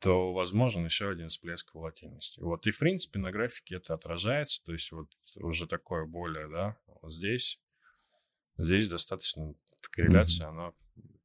то 0.00 0.32
возможен 0.32 0.84
еще 0.84 1.08
один 1.08 1.28
всплеск 1.28 1.72
волатильности. 1.72 2.40
Вот. 2.40 2.66
И, 2.66 2.72
в 2.72 2.80
принципе, 2.80 3.20
на 3.20 3.30
графике 3.30 3.76
это 3.76 3.94
отражается. 3.94 4.60
То 4.64 4.72
есть 4.72 4.90
вот 4.90 5.08
уже 5.36 5.68
такое 5.68 6.04
более, 6.04 6.48
да, 6.48 6.76
вот 7.00 7.12
здесь, 7.12 7.60
здесь 8.58 8.88
достаточно 8.88 9.54
корреляция, 9.88 10.48
она 10.48 10.72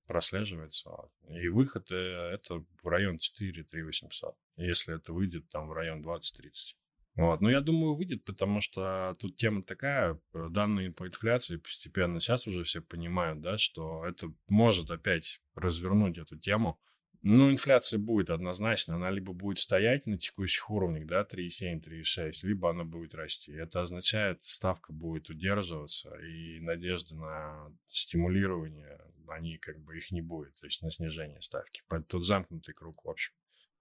прослеживается. 0.07 0.89
И 1.29 1.47
выход 1.49 1.91
э, 1.91 1.95
это 1.95 2.63
в 2.81 2.87
район 2.87 3.17
4 3.17 3.63
3 3.63 3.83
800. 3.83 4.35
Если 4.57 4.95
это 4.95 5.13
выйдет 5.13 5.47
там 5.49 5.67
в 5.67 5.73
район 5.73 6.01
20-30. 6.01 6.75
Вот. 7.15 7.41
Ну, 7.41 7.49
я 7.49 7.61
думаю, 7.61 7.95
выйдет, 7.95 8.23
потому 8.25 8.61
что 8.61 9.15
тут 9.19 9.35
тема 9.35 9.63
такая, 9.63 10.19
э, 10.33 10.47
данные 10.49 10.91
по 10.91 11.07
инфляции 11.07 11.57
постепенно, 11.57 12.19
сейчас 12.19 12.47
уже 12.47 12.63
все 12.63 12.81
понимают, 12.81 13.41
да, 13.41 13.57
что 13.57 14.05
это 14.05 14.31
может 14.47 14.91
опять 14.91 15.41
развернуть 15.55 16.17
эту 16.17 16.37
тему. 16.37 16.79
Ну, 17.29 17.51
инфляция 17.51 17.99
будет 17.99 18.29
однозначно, 18.29 18.95
она 18.95 19.11
либо 19.11 19.33
будет 19.33 19.57
стоять 19.57 20.05
на 20.05 20.17
текущих 20.17 20.69
уровнях, 20.69 21.05
да, 21.07 21.27
3,7, 21.29 21.83
3,6, 21.83 22.31
либо 22.43 22.69
она 22.69 22.85
будет 22.85 23.13
расти. 23.15 23.51
Это 23.51 23.81
означает, 23.81 24.45
ставка 24.45 24.93
будет 24.93 25.29
удерживаться, 25.29 26.15
и 26.19 26.61
надежды 26.61 27.15
на 27.15 27.69
стимулирование, 27.89 28.97
они 29.27 29.57
как 29.57 29.77
бы 29.79 29.97
их 29.97 30.09
не 30.11 30.21
будет, 30.21 30.57
то 30.57 30.67
есть 30.67 30.81
на 30.81 30.89
снижение 30.89 31.41
ставки. 31.41 31.83
Тут 32.07 32.25
замкнутый 32.25 32.73
круг, 32.73 33.03
в 33.03 33.09
общем. 33.09 33.33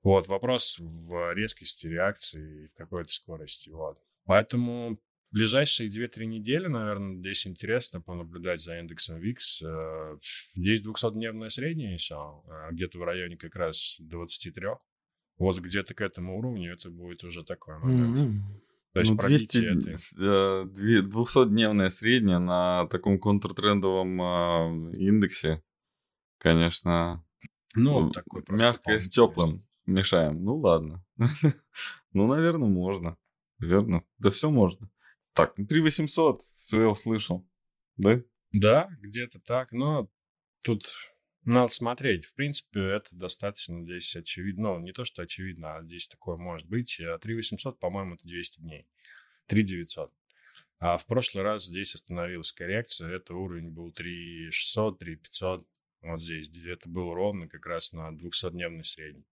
Вот, 0.02 0.26
вопрос 0.26 0.80
в 0.80 1.32
резкости 1.32 1.86
реакции 1.86 2.64
и 2.64 2.66
в 2.66 2.74
какой-то 2.74 3.12
скорости, 3.12 3.70
вот. 3.70 4.02
Поэтому 4.24 4.98
ближайшие 5.30 5.88
2-3 5.90 6.24
недели, 6.26 6.66
наверное, 6.66 7.16
здесь 7.16 7.46
интересно 7.46 8.00
понаблюдать 8.00 8.60
за 8.60 8.78
индексом 8.78 9.20
VIX. 9.20 9.36
Э, 9.64 10.16
Здесь 10.54 10.86
200-дневная 10.86 11.50
средняя 11.50 11.92
еще, 11.94 12.42
э, 12.46 12.72
где-то 12.72 12.98
в 12.98 13.02
районе 13.04 13.36
как 13.36 13.54
раз 13.56 13.96
23. 14.00 14.66
Вот 15.38 15.58
где-то 15.58 15.94
к 15.94 16.00
этому 16.00 16.38
уровню 16.38 16.72
это 16.72 16.88
будет 16.90 17.22
уже 17.24 17.44
такой 17.44 17.78
момент. 17.78 18.16
Мгм. 18.18 18.62
То 18.94 19.00
есть 19.00 19.12
ну, 19.12 19.18
200, 19.18 19.26
пробитие 19.60 19.78
этой... 19.78 19.98
с- 19.98 20.14
э, 20.18 20.64
две- 20.72 21.02
200-дневная 21.02 21.90
средняя 21.90 22.38
на 22.38 22.86
таком 22.86 23.18
контртрендовом 23.18 24.22
а, 24.22 24.68
индексе, 24.96 25.62
конечно, 26.38 27.22
Ну, 27.74 28.00
ну, 28.06 28.10
такой 28.10 28.42
мягкое 28.48 29.00
с 29.00 29.10
теплым 29.10 29.66
мешаем. 29.84 30.42
Ну 30.42 30.56
ладно. 30.56 31.04
Ну, 32.12 32.26
наверное, 32.26 32.68
можно. 32.70 33.18
Верно. 33.58 34.02
Да 34.16 34.30
все 34.30 34.48
можно. 34.50 34.88
Так, 35.36 35.58
ну 35.58 35.66
3800, 35.66 36.42
все 36.64 36.80
я 36.80 36.88
услышал. 36.88 37.46
Да? 37.98 38.22
Да, 38.52 38.88
где-то 39.02 39.38
так, 39.38 39.70
но 39.70 40.10
тут 40.62 40.86
надо 41.44 41.68
смотреть. 41.68 42.24
В 42.24 42.34
принципе, 42.34 42.80
это 42.80 43.08
достаточно 43.10 43.82
здесь 43.82 44.16
очевидно. 44.16 44.74
Ну, 44.74 44.80
не 44.80 44.92
то, 44.92 45.04
что 45.04 45.20
очевидно, 45.22 45.76
а 45.76 45.82
здесь 45.82 46.08
такое 46.08 46.36
может 46.38 46.66
быть. 46.66 46.98
А 47.00 47.18
3800, 47.18 47.78
по-моему, 47.78 48.14
это 48.14 48.26
200 48.26 48.60
дней. 48.60 48.88
3900. 49.48 50.10
А 50.78 50.96
в 50.96 51.04
прошлый 51.04 51.44
раз 51.44 51.64
здесь 51.66 51.94
остановилась 51.94 52.52
коррекция. 52.52 53.14
Это 53.14 53.34
уровень 53.34 53.70
был 53.70 53.92
3600, 53.92 54.98
3500. 54.98 55.68
Вот 56.00 56.20
здесь. 56.20 56.48
Это 56.64 56.88
было 56.88 57.14
ровно 57.14 57.46
как 57.46 57.66
раз 57.66 57.92
на 57.92 58.10
200-дневной 58.10 58.84
средней. 58.84 59.26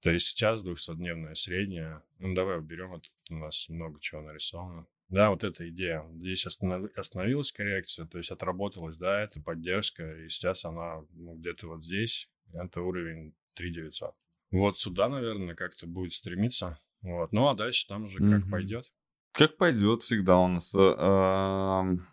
То 0.00 0.10
есть 0.10 0.28
сейчас 0.28 0.64
200-дневная 0.64 1.34
средняя. 1.34 2.04
Ну, 2.20 2.34
давай 2.34 2.58
уберем. 2.58 2.94
Это 2.94 3.08
у 3.30 3.34
нас 3.34 3.68
много 3.68 4.00
чего 4.00 4.22
нарисовано. 4.22 4.86
Да, 5.14 5.30
вот 5.30 5.44
эта 5.44 5.68
идея. 5.68 6.04
Здесь 6.16 6.44
останов- 6.44 6.92
остановилась 6.96 7.52
коррекция, 7.52 8.04
то 8.04 8.18
есть 8.18 8.32
отработалась, 8.32 8.96
да, 8.96 9.22
это 9.22 9.40
поддержка, 9.40 10.02
и 10.16 10.28
сейчас 10.28 10.64
она 10.64 11.04
ну, 11.12 11.36
где-то 11.36 11.68
вот 11.68 11.84
здесь, 11.84 12.28
это 12.52 12.80
уровень 12.80 13.32
3900. 13.54 14.12
Вот 14.50 14.76
сюда, 14.76 15.08
наверное, 15.08 15.54
как-то 15.54 15.86
будет 15.86 16.10
стремиться. 16.10 16.80
Вот. 17.00 17.30
Ну, 17.30 17.46
а 17.46 17.54
дальше 17.54 17.86
там 17.86 18.04
уже 18.04 18.18
как 18.18 18.50
пойдет. 18.50 18.92
Как 19.30 19.56
пойдет 19.56 20.02
всегда 20.02 20.38
у 20.38 20.48
нас. 20.48 20.74
ам, 20.74 22.04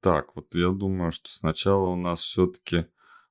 Так, 0.00 0.34
вот 0.34 0.52
я 0.56 0.70
думаю, 0.70 1.12
что 1.12 1.30
сначала 1.30 1.88
у 1.90 1.96
нас 1.96 2.20
все-таки... 2.20 2.86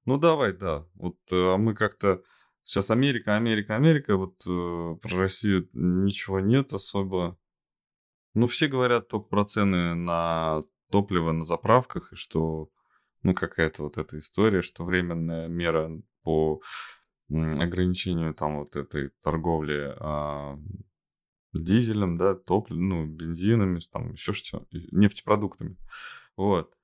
Ну, 0.05 0.17
давай, 0.17 0.53
да. 0.53 0.85
Вот 0.93 1.17
э, 1.31 1.57
мы 1.57 1.75
как-то... 1.75 2.23
Сейчас 2.63 2.89
Америка, 2.89 3.35
Америка, 3.35 3.75
Америка. 3.75 4.15
Вот 4.15 4.41
э, 4.47 4.95
про 5.01 5.17
Россию 5.17 5.69
ничего 5.73 6.39
нет 6.39 6.71
особо. 6.71 7.37
Ну, 8.37 8.45
все 8.45 8.67
говорят 8.67 9.07
только 9.07 9.29
про 9.29 9.45
цены 9.45 9.95
на 9.95 10.61
топливо 10.91 11.31
на 11.31 11.43
заправках, 11.43 12.13
и 12.13 12.15
что, 12.15 12.69
ну, 13.23 13.33
какая-то 13.33 13.81
вот 13.81 13.97
эта 13.97 14.19
история, 14.19 14.61
что 14.61 14.85
временная 14.85 15.47
мера 15.47 15.89
по 16.21 16.61
ограничению 17.29 18.35
там 18.35 18.59
вот 18.59 18.75
этой 18.75 19.09
торговли 19.23 19.91
а, 19.99 20.59
дизелем, 21.51 22.19
да, 22.19 22.35
топливом, 22.35 22.89
ну, 22.89 23.05
бензинами, 23.07 23.79
там 23.91 24.11
еще 24.11 24.33
что, 24.33 24.67
нефтепродуктами. 24.71 25.75
Вот. 26.35 26.77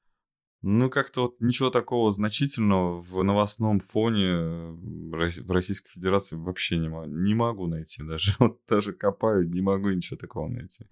Ну, 0.63 0.89
как-то 0.89 1.23
вот 1.23 1.39
ничего 1.39 1.69
такого 1.69 2.11
значительного 2.11 2.99
в 2.99 3.21
новостном 3.21 3.79
фоне 3.79 4.71
в 4.71 5.51
Российской 5.51 5.91
Федерации 5.91 6.35
вообще 6.35 6.77
не, 6.77 6.89
мо- 6.89 7.05
не 7.05 7.35
могу 7.35 7.67
найти 7.67 8.01
даже. 8.01 8.31
Вот 8.39 8.59
даже 8.67 8.93
копаю, 8.93 9.47
не 9.47 9.61
могу 9.61 9.91
ничего 9.91 10.17
такого 10.17 10.47
найти. 10.47 10.87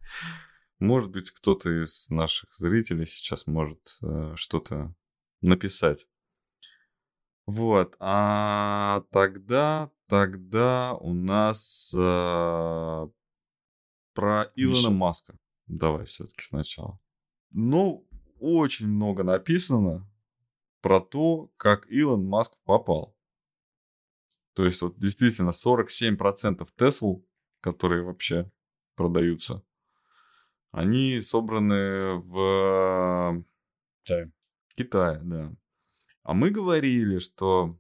Может 0.82 1.12
быть, 1.12 1.30
кто-то 1.30 1.70
из 1.84 2.10
наших 2.10 2.56
зрителей 2.56 3.06
сейчас 3.06 3.46
может 3.46 4.00
э, 4.02 4.34
что-то 4.36 4.96
написать. 5.40 6.08
Вот. 7.46 7.96
А 8.00 9.04
тогда, 9.12 9.92
тогда 10.08 10.96
у 10.96 11.14
нас 11.14 11.94
э, 11.96 13.08
про 14.14 14.52
Илона 14.56 14.76
Весело. 14.76 14.92
Маска. 14.92 15.38
Давай 15.68 16.06
все-таки 16.06 16.42
сначала. 16.42 17.00
Ну, 17.52 18.08
очень 18.40 18.88
много 18.88 19.22
написано 19.22 20.12
про 20.82 21.00
то, 21.00 21.52
как 21.58 21.88
Илон 21.92 22.26
Маск 22.26 22.58
попал. 22.64 23.16
То 24.54 24.66
есть 24.66 24.82
вот 24.82 24.98
действительно 24.98 25.52
47% 25.52 26.68
Тесл, 26.76 27.24
которые 27.60 28.04
вообще 28.04 28.52
продаются, 28.96 29.64
они 30.72 31.20
собраны 31.22 32.16
в 32.16 33.44
Да. 34.08 34.32
Китае, 34.76 35.20
да. 35.24 35.54
А 36.24 36.34
мы 36.34 36.50
говорили, 36.50 37.20
что... 37.20 37.78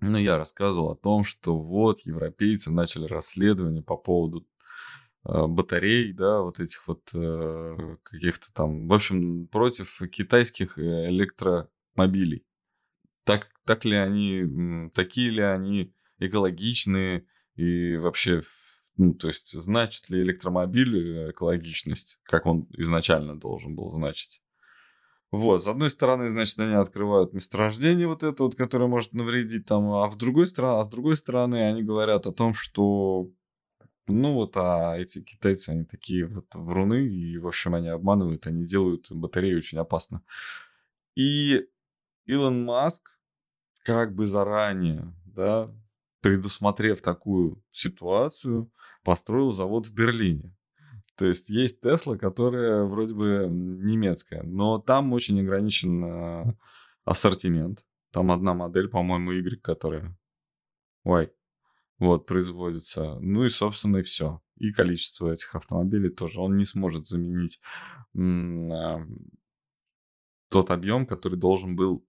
Ну, 0.00 0.16
я 0.16 0.36
рассказывал 0.36 0.92
о 0.92 0.96
том, 0.96 1.24
что 1.24 1.58
вот 1.58 2.00
европейцы 2.00 2.70
начали 2.70 3.06
расследование 3.06 3.82
по 3.82 3.96
поводу 3.96 4.46
э, 5.24 5.46
батарей, 5.46 6.12
да, 6.12 6.40
вот 6.42 6.60
этих 6.60 6.86
вот 6.86 7.08
э, 7.14 7.96
каких-то 8.04 8.52
там... 8.52 8.88
В 8.88 8.92
общем, 8.92 9.46
против 9.48 10.00
китайских 10.10 10.78
э, 10.78 11.08
электромобилей. 11.08 12.44
Так, 13.24 13.48
так 13.64 13.84
ли 13.84 13.96
они, 13.96 14.90
такие 14.94 15.30
ли 15.30 15.42
они 15.42 15.92
экологичные 16.18 17.26
и 17.56 17.96
вообще, 17.96 18.42
ну, 18.98 19.14
то 19.14 19.28
есть, 19.28 19.58
значит 19.58 20.10
ли 20.10 20.20
электромобиль 20.20 21.30
экологичность, 21.30 22.18
как 22.24 22.46
он 22.46 22.66
изначально 22.76 23.38
должен 23.38 23.74
был 23.74 23.90
значить. 23.90 24.42
Вот, 25.30 25.62
с 25.62 25.66
одной 25.66 25.90
стороны, 25.90 26.28
значит, 26.28 26.58
они 26.58 26.74
открывают 26.74 27.32
месторождение 27.32 28.08
вот 28.08 28.22
это 28.22 28.42
вот, 28.42 28.54
которое 28.54 28.88
может 28.88 29.12
навредить 29.12 29.66
там, 29.66 29.90
а 29.92 30.08
в 30.08 30.16
другой 30.16 30.46
стороне, 30.46 30.80
а 30.80 30.84
с 30.84 30.88
другой 30.88 31.16
стороны, 31.16 31.68
они 31.68 31.82
говорят 31.82 32.26
о 32.26 32.32
том, 32.32 32.54
что 32.54 33.30
ну 34.08 34.32
вот, 34.32 34.56
а 34.56 34.96
эти 34.96 35.22
китайцы, 35.22 35.70
они 35.70 35.84
такие 35.84 36.26
вот 36.26 36.46
вруны, 36.54 37.06
и, 37.06 37.36
в 37.36 37.46
общем, 37.46 37.74
они 37.74 37.88
обманывают, 37.88 38.46
они 38.46 38.64
делают 38.64 39.12
батареи 39.12 39.54
очень 39.54 39.78
опасно. 39.78 40.22
И 41.14 41.66
Илон 42.24 42.64
Маск 42.64 43.10
как 43.84 44.14
бы 44.14 44.26
заранее, 44.26 45.14
да, 45.26 45.70
предусмотрев 46.20 47.00
такую 47.00 47.62
ситуацию, 47.70 48.70
построил 49.04 49.50
завод 49.50 49.86
в 49.86 49.94
Берлине. 49.94 50.54
То 51.16 51.26
есть 51.26 51.48
есть 51.48 51.80
Тесла, 51.80 52.16
которая 52.16 52.84
вроде 52.84 53.14
бы 53.14 53.48
немецкая, 53.50 54.42
но 54.44 54.78
там 54.78 55.12
очень 55.12 55.40
ограничен 55.40 56.04
э, 56.04 56.54
ассортимент. 57.04 57.84
Там 58.12 58.30
одна 58.30 58.54
модель, 58.54 58.88
по-моему, 58.88 59.32
Y, 59.32 59.60
которая... 59.60 60.16
Ой, 61.04 61.32
вот, 61.98 62.26
производится. 62.26 63.18
Ну 63.20 63.44
и, 63.44 63.48
собственно, 63.48 63.98
и 63.98 64.02
все. 64.02 64.40
И 64.56 64.72
количество 64.72 65.32
этих 65.32 65.54
автомобилей 65.54 66.10
тоже. 66.10 66.40
Он 66.40 66.56
не 66.56 66.64
сможет 66.64 67.08
заменить 67.08 67.60
м- 68.14 69.30
тот 70.48 70.70
объем, 70.70 71.06
который 71.06 71.38
должен 71.38 71.74
был 71.74 72.06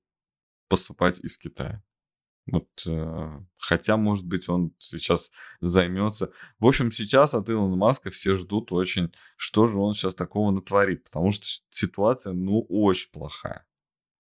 поступать 0.68 1.20
из 1.20 1.38
Китая. 1.38 1.84
Вот, 2.52 2.68
э, 2.88 3.40
хотя, 3.58 3.98
может 3.98 4.28
быть, 4.28 4.50
он 4.50 4.74
сейчас 4.80 5.32
займется. 5.62 6.32
В 6.60 6.66
общем, 6.66 6.92
сейчас 6.92 7.34
от 7.34 7.50
Илона 7.50 7.76
Маска 7.76 8.12
все 8.12 8.36
ждут 8.36 8.72
очень, 8.72 9.12
что 9.36 9.68
же 9.68 9.80
он 9.80 9.94
сейчас 9.94 10.16
такого 10.16 10.52
натворит, 10.52 11.04
потому 11.06 11.32
что 11.32 11.46
ситуация, 11.70 12.34
ну, 12.34 12.66
очень 12.70 13.12
плохая. 13.12 13.66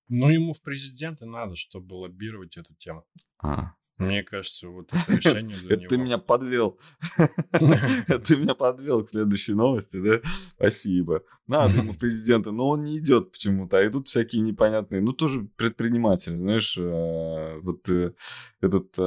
Ну, 0.10 0.30
ему 0.30 0.54
в 0.54 0.62
президенты 0.62 1.26
надо, 1.26 1.56
чтобы 1.56 1.94
лоббировать 1.94 2.58
эту 2.58 2.74
тему. 2.76 3.06
А, 3.42 3.74
мне 4.00 4.24
кажется, 4.24 4.70
вот 4.70 4.90
это 4.94 5.14
решение 5.14 5.58
для 5.62 5.76
него... 5.76 5.90
Ты 5.90 5.98
меня 5.98 6.18
подвел. 6.18 6.80
Ты 7.52 8.38
меня 8.38 8.56
подвел 8.56 9.04
к 9.04 9.10
следующей 9.10 9.54
новости, 9.54 9.98
да? 10.02 10.22
Спасибо. 10.56 11.24
Надо 11.48 11.78
ему 11.78 11.94
президента, 12.00 12.52
но 12.52 12.70
он 12.70 12.84
не 12.84 12.98
идет 12.98 13.34
почему-то. 13.34 13.78
А 13.78 13.86
идут 13.86 14.08
всякие 14.08 14.42
непонятные, 14.42 15.02
ну, 15.02 15.14
тоже 15.14 15.42
предприниматели, 15.58 16.38
знаешь, 16.38 16.78
э, 16.78 17.60
вот 17.62 17.90
э, 17.90 18.14
этот 18.62 18.98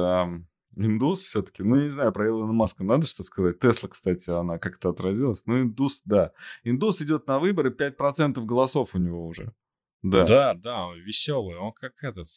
индус 0.75 1.21
все-таки, 1.21 1.63
ну, 1.63 1.75
не 1.75 1.89
знаю, 1.89 2.11
про 2.11 2.27
Илона 2.27 2.53
Маска 2.53 2.83
надо 2.83 3.07
что 3.07 3.23
сказать. 3.23 3.59
Тесла, 3.59 3.89
кстати, 3.89 4.29
она 4.29 4.57
как-то 4.57 4.89
отразилась. 4.89 5.45
Ну, 5.45 5.61
индус, 5.61 6.01
да. 6.05 6.31
Индус 6.63 7.01
идет 7.01 7.27
на 7.27 7.39
выборы, 7.39 7.69
5% 7.69 8.43
голосов 8.45 8.91
у 8.93 8.99
него 8.99 9.25
уже. 9.25 9.53
Да. 10.01 10.25
Да, 10.25 10.53
да, 10.53 10.87
веселый. 10.95 11.57
Он 11.57 11.71
как 11.71 11.93
этот, 12.03 12.27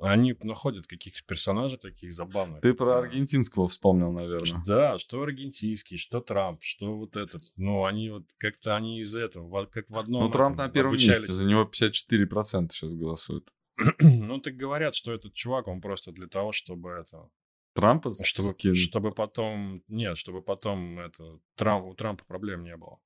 они 0.00 0.34
находят 0.42 0.86
каких-то 0.86 1.22
персонажей 1.26 1.78
таких 1.78 2.12
забавных. 2.12 2.62
Ты 2.62 2.74
про 2.74 2.98
аргентинского 2.98 3.68
вспомнил, 3.68 4.12
наверное. 4.12 4.62
Да, 4.66 4.98
что 4.98 5.22
аргентинский, 5.22 5.98
что 5.98 6.20
Трамп, 6.20 6.62
что 6.62 6.96
вот 6.96 7.16
этот. 7.16 7.42
Ну, 7.56 7.84
они 7.84 8.10
вот 8.10 8.24
как-то 8.38 8.76
они 8.76 8.98
из 9.00 9.14
этого, 9.14 9.66
как 9.66 9.90
в 9.90 9.98
одном... 9.98 10.24
Ну, 10.24 10.30
Трамп 10.30 10.56
на 10.56 10.68
первом 10.68 10.92
обучались. 10.92 11.18
месте, 11.18 11.32
за 11.32 11.44
него 11.44 11.64
54% 11.64 12.68
сейчас 12.70 12.94
голосуют. 12.94 13.52
ну, 13.98 14.40
так 14.40 14.56
говорят, 14.56 14.94
что 14.94 15.12
этот 15.12 15.34
чувак, 15.34 15.68
он 15.68 15.80
просто 15.80 16.12
для 16.12 16.26
того, 16.26 16.52
чтобы 16.52 16.90
это... 16.90 17.28
Трампа 17.74 18.10
чтобы, 18.24 18.74
чтобы 18.74 19.12
потом... 19.12 19.82
Нет, 19.88 20.18
чтобы 20.18 20.42
потом 20.42 20.98
это... 20.98 21.38
Трамп, 21.54 21.86
у 21.86 21.94
Трампа 21.94 22.24
проблем 22.24 22.64
не 22.64 22.76
было. 22.76 22.98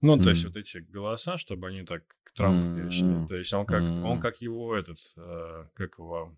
Ну, 0.00 0.16
mm. 0.16 0.22
то 0.22 0.30
есть 0.30 0.44
вот 0.44 0.56
эти 0.56 0.78
голоса, 0.78 1.38
чтобы 1.38 1.68
они 1.68 1.82
так 1.82 2.02
к 2.22 2.32
Трампу 2.32 2.76
перешли. 2.76 3.26
То 3.28 3.36
есть 3.36 3.52
он 3.52 3.66
как, 3.66 3.82
mm. 3.82 4.02
он 4.04 4.20
как 4.20 4.40
его 4.40 4.76
этот, 4.76 4.98
э, 5.16 5.64
как 5.74 5.98
его, 5.98 6.32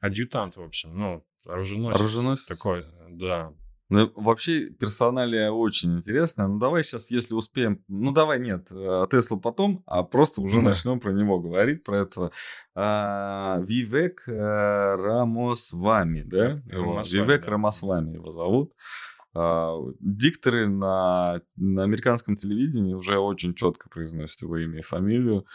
адъютант, 0.00 0.56
в 0.56 0.62
общем, 0.62 0.96
ну, 0.96 1.22
оруженосец. 1.46 2.00
Оруженосец? 2.00 2.46
Такой, 2.46 2.84
да. 3.10 3.52
Ну, 3.92 4.10
вообще, 4.16 4.70
персоналия 4.70 5.50
очень 5.50 5.98
интересная. 5.98 6.46
Ну, 6.46 6.58
давай 6.58 6.82
сейчас, 6.82 7.10
если 7.10 7.34
успеем... 7.34 7.84
Ну, 7.88 8.10
давай, 8.10 8.40
нет, 8.40 8.68
э, 8.70 9.06
Теслу 9.10 9.38
потом, 9.38 9.82
а 9.86 10.02
просто 10.02 10.40
уже 10.40 10.58
mm. 10.58 10.62
начнем 10.62 10.98
про 10.98 11.12
него 11.12 11.38
говорить, 11.40 11.84
про 11.84 11.98
этого. 11.98 12.32
А, 12.74 13.60
Вивек 13.60 14.24
э, 14.26 14.94
Рамосвами, 14.94 16.22
да? 16.22 16.58
Рамосвами, 16.70 17.22
Вивек 17.22 17.44
да. 17.44 17.50
Рамосвами 17.50 18.14
его 18.14 18.30
зовут. 18.30 18.72
А, 18.72 19.11
дикторы 19.34 20.68
на, 20.68 21.40
на 21.56 21.84
американском 21.84 22.34
телевидении 22.34 22.92
уже 22.92 23.18
очень 23.18 23.54
четко 23.54 23.88
произносят 23.88 24.42
его 24.42 24.58
имя 24.58 24.80
и 24.80 24.82
фамилию. 24.82 25.46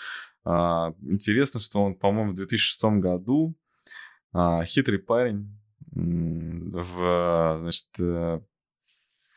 А, 0.44 0.94
интересно, 1.02 1.60
что 1.60 1.84
он, 1.84 1.96
по-моему, 1.96 2.32
в 2.32 2.36
2006 2.36 2.84
году 3.00 3.56
а, 4.34 4.64
хитрый 4.64 5.00
парень 5.00 5.58
в, 5.92 7.58
значит, 7.60 7.88
э, 8.00 8.40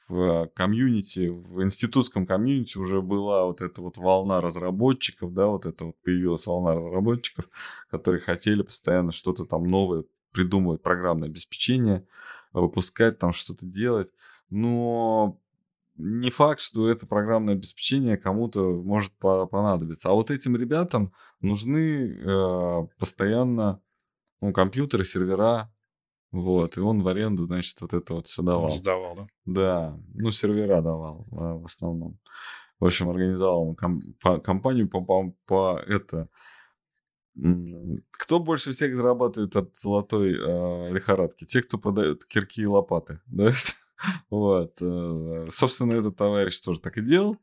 в 0.09 0.51
комьюнити, 0.55 1.29
в 1.29 1.63
институтском 1.63 2.27
комьюнити 2.27 2.77
уже 2.79 3.01
была 3.01 3.47
вот 3.47 3.61
эта 3.61 3.81
вот 3.81 3.97
волна 3.97 4.41
разработчиков, 4.41 5.33
да, 5.33 5.47
вот 5.47 5.67
это 5.67 5.87
вот 5.87 5.97
появилась 6.03 6.47
волна 6.47 6.75
разработчиков, 6.75 7.47
которые 7.91 8.21
хотели 8.21 8.63
постоянно 8.63 9.13
что-то 9.13 9.47
там 9.47 9.65
новое 9.65 10.05
придумывать, 10.33 10.83
программное 10.83 11.29
обеспечение, 11.29 12.07
выпускать, 12.53 13.19
там 13.19 13.33
что-то 13.33 13.67
делать. 13.67 14.13
Но 14.49 15.39
не 15.97 16.31
факт, 16.31 16.61
что 16.61 16.89
это 16.89 17.07
программное 17.07 17.55
обеспечение 17.55 18.17
кому-то 18.17 18.83
может 18.83 19.13
понадобиться. 19.15 20.09
А 20.09 20.13
вот 20.13 20.31
этим 20.31 20.57
ребятам 20.57 21.13
нужны 21.41 22.19
э, 22.19 22.87
постоянно 22.99 23.81
ну, 24.41 24.53
компьютеры, 24.53 25.05
сервера. 25.05 25.73
Вот, 26.33 26.77
и 26.77 26.81
он 26.81 27.03
в 27.03 27.09
аренду, 27.09 27.47
значит, 27.47 27.81
вот 27.81 27.93
это 27.93 28.15
вот 28.15 28.29
все 28.29 28.43
давал. 28.43 28.71
Сдавал, 28.71 29.17
да? 29.17 29.27
Да, 29.47 29.99
ну, 30.15 30.31
сервера 30.31 30.81
давал 30.81 31.27
а, 31.33 31.57
в 31.57 31.65
основном. 31.65 32.19
В 32.79 32.87
общем, 32.87 33.11
организовал 33.11 33.75
ком- 33.75 34.01
по- 34.23 34.39
компанию 34.39 34.89
по, 34.89 35.01
по, 35.01 35.35
по 35.47 35.81
это... 35.87 36.29
Кто 38.11 38.41
больше 38.41 38.73
всех 38.73 38.97
зарабатывает 38.97 39.55
от 39.57 39.77
золотой 39.77 40.33
э, 40.33 40.93
лихорадки? 40.93 41.45
Те, 41.45 41.63
кто 41.63 41.79
подает 41.79 42.25
кирки 42.25 42.63
и 42.63 42.67
лопаты, 42.67 43.21
да? 43.27 43.53
Вот. 44.31 44.81
Э, 44.81 45.47
собственно, 45.51 45.93
этот 45.93 46.17
товарищ 46.17 46.61
тоже 46.61 46.81
так 46.81 46.99
и 46.99 47.03
делал. 47.03 47.37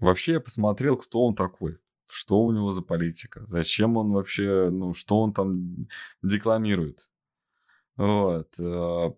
Вообще 0.00 0.32
я 0.32 0.40
посмотрел, 0.40 0.96
кто 0.96 1.24
он 1.24 1.34
такой. 1.34 1.78
Что 2.06 2.42
у 2.42 2.52
него 2.52 2.72
за 2.72 2.82
политика? 2.82 3.46
Зачем 3.46 3.96
он 3.96 4.12
вообще, 4.12 4.68
ну, 4.70 4.92
что 4.92 5.20
он 5.20 5.32
там 5.32 5.88
декламирует? 6.22 7.08
Вот. 7.96 8.48
Э, 8.58 9.12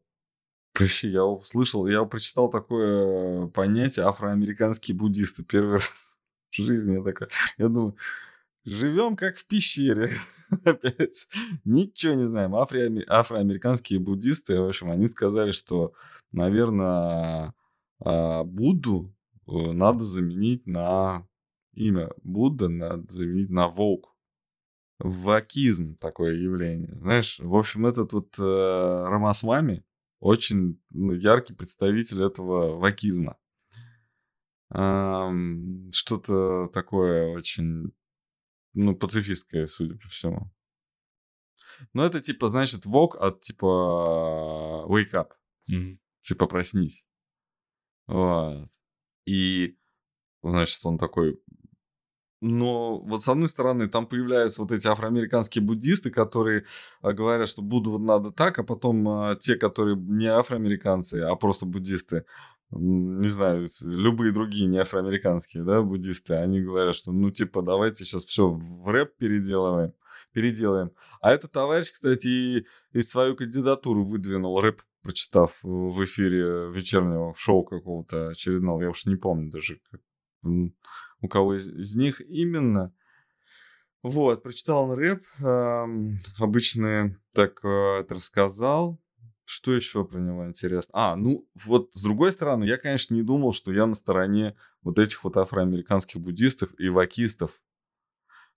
вообще, 0.78 1.08
я 1.08 1.24
услышал, 1.24 1.86
я 1.86 2.04
прочитал 2.04 2.50
такое 2.50 3.46
понятие 3.48 4.06
афроамериканские 4.06 4.96
буддисты 4.96 5.44
первый 5.44 5.72
раз 5.74 6.16
в 6.50 6.56
жизни. 6.56 6.98
Я 6.98 7.02
такой, 7.02 7.28
я 7.58 7.68
думаю, 7.68 7.96
живем 8.64 9.16
как 9.16 9.36
в 9.36 9.46
пещере. 9.46 10.12
Опять. 10.64 11.28
Ничего 11.64 12.14
не 12.14 12.26
знаем. 12.26 12.54
Афри- 12.54 13.04
афроамериканские 13.08 13.98
буддисты, 13.98 14.58
в 14.60 14.68
общем, 14.68 14.90
они 14.90 15.06
сказали, 15.06 15.52
что 15.52 15.92
наверное, 16.32 17.54
а, 18.00 18.44
Будду 18.44 19.14
э, 19.46 19.72
надо 19.72 20.04
заменить 20.04 20.66
на 20.66 21.26
имя 21.74 22.10
Будда, 22.22 22.68
надо 22.68 23.12
заменить 23.12 23.50
на 23.50 23.68
волк. 23.68 24.14
Вакизм 24.98 25.96
такое 25.96 26.34
явление. 26.34 26.94
Знаешь, 27.00 27.38
в 27.40 27.54
общем, 27.56 27.86
этот 27.86 28.12
вот 28.12 28.38
э, 28.38 29.04
Рамасвами 29.08 29.84
очень 30.20 30.80
ну, 30.90 31.12
яркий 31.12 31.52
представитель 31.52 32.22
этого 32.22 32.78
вакизма. 32.78 33.36
Что-то 35.92 36.68
такое 36.72 37.28
очень, 37.28 37.92
ну, 38.74 38.94
пацифистское, 38.94 39.66
судя 39.66 39.96
по 39.96 40.08
всему. 40.08 40.50
Но 41.92 42.04
это 42.04 42.20
типа, 42.20 42.48
значит, 42.48 42.86
вок 42.86 43.16
от 43.16 43.40
типа 43.40 44.86
wake 44.88 45.12
up. 45.12 45.30
Mm-hmm 45.70 45.98
типа, 46.24 46.46
проснись. 46.46 47.06
Вот. 48.06 48.68
И, 49.26 49.76
значит, 50.42 50.80
он 50.84 50.98
такой... 50.98 51.40
Но 52.40 52.98
вот 52.98 53.22
с 53.22 53.28
одной 53.28 53.48
стороны, 53.48 53.88
там 53.88 54.06
появляются 54.06 54.60
вот 54.60 54.70
эти 54.70 54.86
афроамериканские 54.86 55.64
буддисты, 55.64 56.10
которые 56.10 56.66
а, 57.00 57.12
говорят, 57.12 57.48
что 57.48 57.62
Будду 57.62 57.98
надо 57.98 58.32
так, 58.32 58.58
а 58.58 58.62
потом 58.62 59.08
а, 59.08 59.34
те, 59.36 59.56
которые 59.56 59.96
не 59.96 60.26
афроамериканцы, 60.26 61.20
а 61.20 61.34
просто 61.36 61.64
буддисты, 61.64 62.26
не 62.78 63.28
знаю, 63.28 63.66
любые 63.84 64.32
другие 64.32 64.66
не 64.66 64.78
афроамериканские, 64.78 65.64
да, 65.64 65.82
буддисты, 65.82 66.34
они 66.34 66.60
говорят, 66.60 66.94
что 66.94 67.12
ну 67.12 67.30
типа 67.30 67.62
давайте 67.62 68.04
сейчас 68.04 68.24
все 68.24 68.48
в 68.48 68.88
рэп 68.88 69.16
переделываем, 69.16 69.92
переделаем. 70.32 70.92
А 71.20 71.32
этот 71.32 71.52
товарищ, 71.52 71.92
кстати, 71.92 72.26
и, 72.26 72.66
и 72.92 73.02
свою 73.02 73.36
кандидатуру 73.36 74.04
выдвинул 74.04 74.60
рэп 74.60 74.82
прочитав 75.04 75.58
в 75.62 76.02
эфире 76.04 76.70
вечернего 76.70 77.34
шоу 77.36 77.62
какого-то 77.62 78.30
очередного, 78.30 78.82
я 78.82 78.88
уж 78.88 79.04
не 79.04 79.16
помню 79.16 79.50
даже, 79.50 79.78
как, 79.90 80.00
у 80.42 81.28
кого 81.28 81.56
из, 81.56 81.68
из 81.68 81.94
них 81.94 82.20
именно. 82.22 82.92
Вот, 84.02 84.42
прочитал 84.42 84.90
он 84.90 84.98
рэп, 84.98 85.24
э, 85.40 85.86
обычно 86.38 87.18
так 87.32 87.64
э, 87.64 88.00
это 88.00 88.14
рассказал. 88.14 88.98
Что 89.44 89.72
еще 89.72 90.04
про 90.04 90.18
него 90.18 90.46
интересно? 90.46 90.90
А, 90.94 91.16
ну 91.16 91.46
вот 91.66 91.92
с 91.92 92.02
другой 92.02 92.32
стороны, 92.32 92.64
я, 92.64 92.78
конечно, 92.78 93.14
не 93.14 93.22
думал, 93.22 93.52
что 93.52 93.72
я 93.72 93.86
на 93.86 93.94
стороне 93.94 94.56
вот 94.82 94.98
этих 94.98 95.22
вот 95.24 95.36
афроамериканских 95.36 96.20
буддистов 96.20 96.70
и 96.78 96.88
вакистов. 96.88 97.62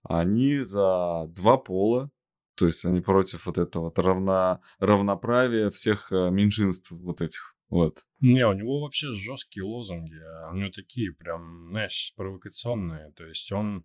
Они 0.02 0.58
за 0.58 1.26
два 1.28 1.58
пола, 1.58 2.10
то 2.54 2.66
есть 2.66 2.84
они 2.84 3.00
против 3.00 3.46
вот 3.46 3.58
этого 3.58 3.84
вот 3.84 3.98
равно, 3.98 4.60
равноправия 4.78 5.70
всех 5.70 6.10
э, 6.10 6.30
меньшинств 6.30 6.90
вот 6.90 7.20
этих. 7.20 7.54
Вот. 7.68 8.04
Не, 8.20 8.46
у 8.46 8.52
него 8.54 8.80
вообще 8.80 9.12
жесткие 9.12 9.64
лозунги. 9.64 10.16
А 10.16 10.50
у 10.50 10.54
него 10.54 10.70
такие 10.70 11.12
прям, 11.12 11.68
знаешь, 11.70 12.14
провокационные. 12.16 13.12
То 13.12 13.26
есть 13.26 13.52
он 13.52 13.84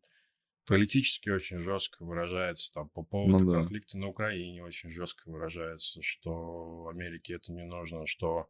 политически 0.66 1.30
очень 1.30 1.60
жестко 1.60 2.04
выражается 2.04 2.72
там 2.74 2.90
по 2.90 3.04
поводу 3.04 3.40
ну, 3.40 3.52
да. 3.52 3.58
конфликта 3.60 3.98
на 3.98 4.08
Украине 4.08 4.64
очень 4.64 4.90
жестко 4.90 5.30
выражается, 5.30 6.02
что 6.02 6.88
Америке 6.90 7.36
это 7.36 7.52
не 7.52 7.64
нужно, 7.64 8.06
что 8.06 8.48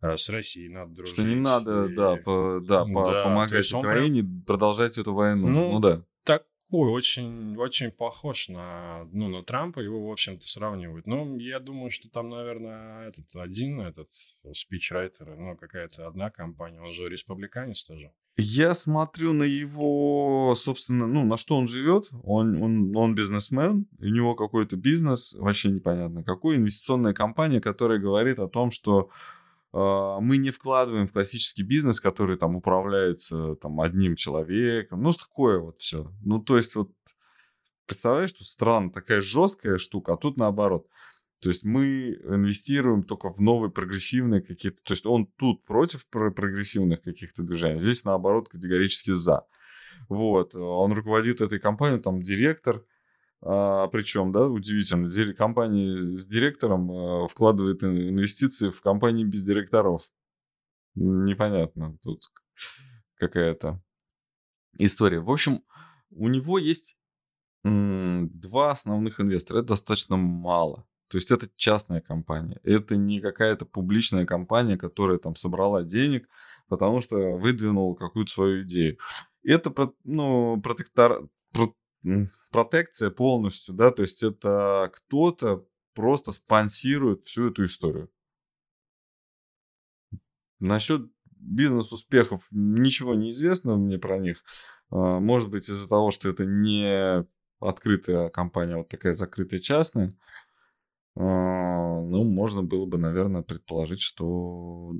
э, 0.00 0.16
с 0.16 0.28
Россией 0.28 0.68
надо 0.68 0.94
дружить. 0.94 1.14
Что 1.14 1.24
не 1.24 1.34
надо, 1.34 1.86
и... 1.86 1.94
да, 1.94 2.16
по, 2.16 2.60
да, 2.60 2.84
да, 2.84 3.24
помогать 3.24 3.72
Украине 3.72 4.22
прям... 4.22 4.42
продолжать 4.42 4.98
эту 4.98 5.14
войну. 5.14 5.48
Ну, 5.48 5.72
ну 5.72 5.80
да. 5.80 6.04
Ой, 6.74 6.90
очень, 6.90 7.54
очень 7.58 7.90
похож 7.90 8.48
на, 8.48 9.04
ну, 9.12 9.28
на 9.28 9.42
Трампа, 9.42 9.80
его, 9.80 10.08
в 10.08 10.10
общем-то, 10.10 10.48
сравнивают. 10.48 11.06
Ну, 11.06 11.36
я 11.36 11.60
думаю, 11.60 11.90
что 11.90 12.08
там, 12.08 12.30
наверное, 12.30 13.08
этот 13.08 13.26
один, 13.36 13.82
этот 13.82 14.08
спичрайтер, 14.54 15.36
ну, 15.36 15.54
какая-то 15.54 16.06
одна 16.06 16.30
компания, 16.30 16.80
он 16.80 16.94
же 16.94 17.10
республиканец 17.10 17.84
тоже. 17.84 18.10
Я 18.38 18.74
смотрю 18.74 19.34
на 19.34 19.42
его, 19.42 20.54
собственно, 20.56 21.06
ну, 21.06 21.26
на 21.26 21.36
что 21.36 21.58
он 21.58 21.68
живет. 21.68 22.08
Он, 22.22 22.62
он, 22.62 22.96
он 22.96 23.14
бизнесмен, 23.14 23.86
у 23.98 24.06
него 24.06 24.34
какой-то 24.34 24.76
бизнес, 24.76 25.34
вообще 25.34 25.68
непонятно 25.68 26.24
какой, 26.24 26.56
инвестиционная 26.56 27.12
компания, 27.12 27.60
которая 27.60 27.98
говорит 27.98 28.38
о 28.38 28.48
том, 28.48 28.70
что 28.70 29.10
мы 29.72 30.36
не 30.36 30.50
вкладываем 30.50 31.08
в 31.08 31.12
классический 31.12 31.62
бизнес, 31.62 32.00
который 32.00 32.36
там 32.36 32.56
управляется 32.56 33.54
там 33.56 33.80
одним 33.80 34.16
человеком. 34.16 35.02
Ну, 35.02 35.12
такое 35.12 35.60
вот 35.60 35.78
все. 35.78 36.12
Ну, 36.22 36.40
то 36.40 36.56
есть 36.58 36.76
вот 36.76 36.90
представляешь, 37.86 38.30
что 38.30 38.44
странно, 38.44 38.90
такая 38.90 39.20
жесткая 39.20 39.78
штука, 39.78 40.12
а 40.14 40.16
тут 40.16 40.36
наоборот. 40.36 40.86
То 41.40 41.48
есть 41.48 41.64
мы 41.64 42.18
инвестируем 42.24 43.02
только 43.02 43.30
в 43.30 43.40
новые 43.40 43.70
прогрессивные 43.70 44.42
какие-то... 44.42 44.80
То 44.84 44.92
есть 44.92 45.06
он 45.06 45.26
тут 45.26 45.64
против 45.64 46.06
прогрессивных 46.06 47.02
каких-то 47.02 47.42
движений, 47.42 47.78
здесь 47.78 48.04
наоборот 48.04 48.48
категорически 48.48 49.12
за. 49.12 49.44
Вот. 50.08 50.54
Он 50.54 50.92
руководит 50.92 51.40
этой 51.40 51.58
компанией, 51.58 52.00
там 52.00 52.22
директор, 52.22 52.84
а, 53.42 53.88
причем, 53.88 54.30
да, 54.32 54.46
удивительно, 54.46 55.34
компания 55.34 55.96
с 55.96 56.26
директором 56.26 56.90
а, 56.90 57.28
вкладывает 57.28 57.82
инвестиции 57.82 58.70
в 58.70 58.80
компании 58.80 59.24
без 59.24 59.42
директоров. 59.44 60.02
Непонятно 60.94 61.98
тут 62.02 62.22
какая-то 63.16 63.82
история. 64.78 65.20
В 65.20 65.30
общем, 65.30 65.64
у 66.10 66.28
него 66.28 66.58
есть 66.58 66.96
два 67.64 68.70
основных 68.70 69.20
инвестора. 69.20 69.58
Это 69.58 69.68
достаточно 69.68 70.16
мало. 70.16 70.86
То 71.08 71.18
есть 71.18 71.30
это 71.30 71.48
частная 71.56 72.00
компания. 72.00 72.58
Это 72.62 72.96
не 72.96 73.20
какая-то 73.20 73.66
публичная 73.66 74.24
компания, 74.24 74.76
которая 74.76 75.18
там 75.18 75.36
собрала 75.36 75.82
денег, 75.82 76.28
потому 76.68 77.02
что 77.02 77.16
выдвинула 77.36 77.94
какую-то 77.94 78.32
свою 78.32 78.62
идею. 78.62 78.98
Это 79.44 79.72
ну, 80.04 80.60
протектор, 80.62 81.28
протекция 82.52 83.10
полностью, 83.10 83.74
да, 83.74 83.90
то 83.90 84.02
есть 84.02 84.22
это 84.22 84.90
кто-то 84.94 85.66
просто 85.94 86.32
спонсирует 86.32 87.24
всю 87.24 87.50
эту 87.50 87.64
историю. 87.64 88.10
Насчет 90.60 91.10
бизнес-успехов 91.36 92.46
ничего 92.50 93.14
не 93.14 93.32
известно 93.32 93.76
мне 93.76 93.98
про 93.98 94.18
них. 94.18 94.44
А, 94.90 95.18
может 95.18 95.50
быть, 95.50 95.68
из-за 95.68 95.88
того, 95.88 96.10
что 96.10 96.28
это 96.28 96.44
не 96.44 97.26
открытая 97.58 98.28
компания, 98.28 98.74
а 98.74 98.78
вот 98.78 98.88
такая 98.88 99.14
закрытая 99.14 99.60
частная. 99.60 100.16
А, 101.16 102.00
ну, 102.00 102.24
можно 102.24 102.62
было 102.62 102.86
бы, 102.86 102.98
наверное, 102.98 103.42
предположить, 103.42 104.00
что 104.00 104.92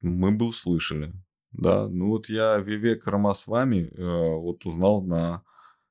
мы 0.00 0.32
бы 0.32 0.46
услышали. 0.46 1.12
Да, 1.52 1.88
ну 1.88 2.08
вот 2.08 2.28
я 2.28 2.58
Вивек 2.58 3.06
Рамасвами 3.06 3.90
э, 3.90 4.34
вот 4.36 4.66
узнал 4.66 5.02
на 5.02 5.42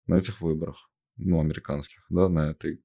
на 0.07 0.15
этих 0.15 0.41
выборах, 0.41 0.89
ну, 1.17 1.39
американских, 1.39 2.05
да, 2.09 2.29
на 2.29 2.51
этой 2.51 2.81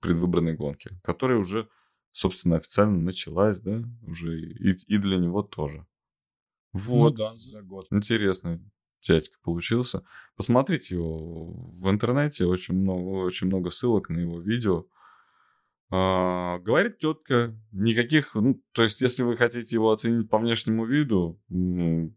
предвыборной 0.00 0.54
гонке, 0.54 0.90
которая 1.02 1.38
уже, 1.38 1.68
собственно, 2.12 2.56
официально 2.56 2.98
началась, 2.98 3.60
да, 3.60 3.82
уже 4.02 4.40
и, 4.40 4.72
и 4.72 4.98
для 4.98 5.16
него 5.18 5.42
тоже. 5.42 5.86
Ну 6.72 6.80
вот. 6.80 7.10
Ну 7.10 7.16
да, 7.16 7.36
за 7.36 7.62
год. 7.62 7.86
Интересный 7.90 8.60
дядька 9.00 9.36
получился. 9.42 10.04
Посмотрите 10.36 10.94
его 10.94 11.52
в 11.70 11.88
интернете, 11.88 12.46
очень 12.46 12.74
много, 12.74 13.24
очень 13.24 13.46
много 13.46 13.70
ссылок 13.70 14.08
на 14.08 14.18
его 14.18 14.40
видео. 14.40 14.86
А, 15.90 16.58
говорит 16.60 16.98
четко, 16.98 17.54
никаких, 17.72 18.34
ну, 18.34 18.60
то 18.72 18.82
есть, 18.82 19.00
если 19.00 19.22
вы 19.22 19.36
хотите 19.36 19.76
его 19.76 19.92
оценить 19.92 20.28
по 20.28 20.38
внешнему 20.38 20.86
виду, 20.86 21.40
ну, 21.48 22.14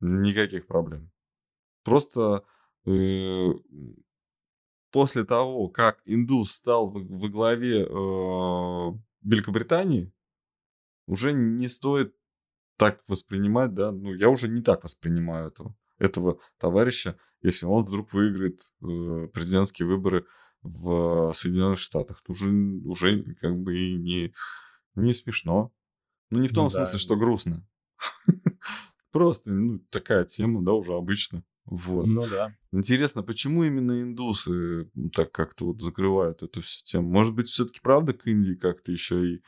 никаких 0.00 0.66
проблем. 0.66 1.10
Просто 1.84 2.44
после 4.90 5.24
того, 5.24 5.68
как 5.68 6.02
индус 6.04 6.52
стал 6.52 6.90
во 6.90 7.28
главе 7.28 7.82
э, 7.82 7.86
Великобритании, 9.22 10.12
уже 11.06 11.32
не 11.32 11.68
стоит 11.68 12.14
так 12.76 13.00
воспринимать, 13.08 13.74
да, 13.74 13.92
ну, 13.92 14.14
я 14.14 14.28
уже 14.28 14.48
не 14.48 14.62
так 14.62 14.84
воспринимаю 14.84 15.48
этого, 15.48 15.76
этого 15.98 16.40
товарища, 16.58 17.18
если 17.40 17.66
он 17.66 17.84
вдруг 17.84 18.12
выиграет 18.12 18.60
э, 18.82 19.28
президентские 19.32 19.88
выборы 19.88 20.26
в 20.62 21.32
Соединенных 21.34 21.78
Штатах. 21.78 22.20
Это 22.22 22.32
уже, 22.32 22.50
уже 22.50 23.34
как 23.40 23.58
бы 23.58 23.76
и 23.76 23.94
не, 23.96 24.32
не 24.94 25.12
смешно. 25.12 25.72
Ну, 26.30 26.38
не 26.40 26.48
в 26.48 26.54
том 26.54 26.64
ну, 26.64 26.70
смысле, 26.70 26.92
да. 26.92 26.98
что 26.98 27.16
грустно. 27.16 27.66
Просто, 29.10 29.52
ну, 29.52 29.80
такая 29.90 30.24
тема, 30.24 30.64
да, 30.64 30.72
уже 30.72 30.94
обычно. 30.94 31.44
Вот. 31.64 32.06
Ну 32.06 32.26
да. 32.28 32.54
Интересно, 32.72 33.22
почему 33.22 33.64
именно 33.64 34.02
индусы 34.02 34.90
так 35.14 35.32
как-то 35.32 35.66
вот 35.66 35.80
закрывают 35.80 36.42
эту 36.42 36.60
всю 36.60 36.84
тему? 36.84 37.08
Может 37.08 37.34
быть, 37.34 37.48
все-таки 37.48 37.80
правда 37.80 38.12
к 38.12 38.26
Индии 38.26 38.54
как-то 38.54 38.92
еще 38.92 39.34
и 39.34 39.42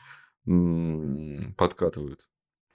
м- 0.47 1.53
подкатывают? 1.57 2.21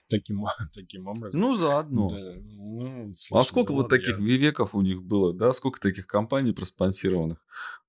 Таким, 0.09 0.43
таким 0.73 1.07
образом. 1.07 1.41
Ну, 1.41 1.55
заодно. 1.55 2.09
Да, 2.09 2.33
ну, 2.41 3.11
слушай, 3.15 3.41
а 3.41 3.43
сколько 3.43 3.71
ну, 3.71 3.79
вот 3.79 3.89
таких 3.89 4.19
я... 4.19 4.25
вивеков 4.25 4.75
у 4.75 4.81
них 4.81 5.01
было, 5.01 5.33
да? 5.33 5.53
Сколько 5.53 5.79
таких 5.79 6.05
компаний 6.05 6.51
проспонсированных? 6.51 7.43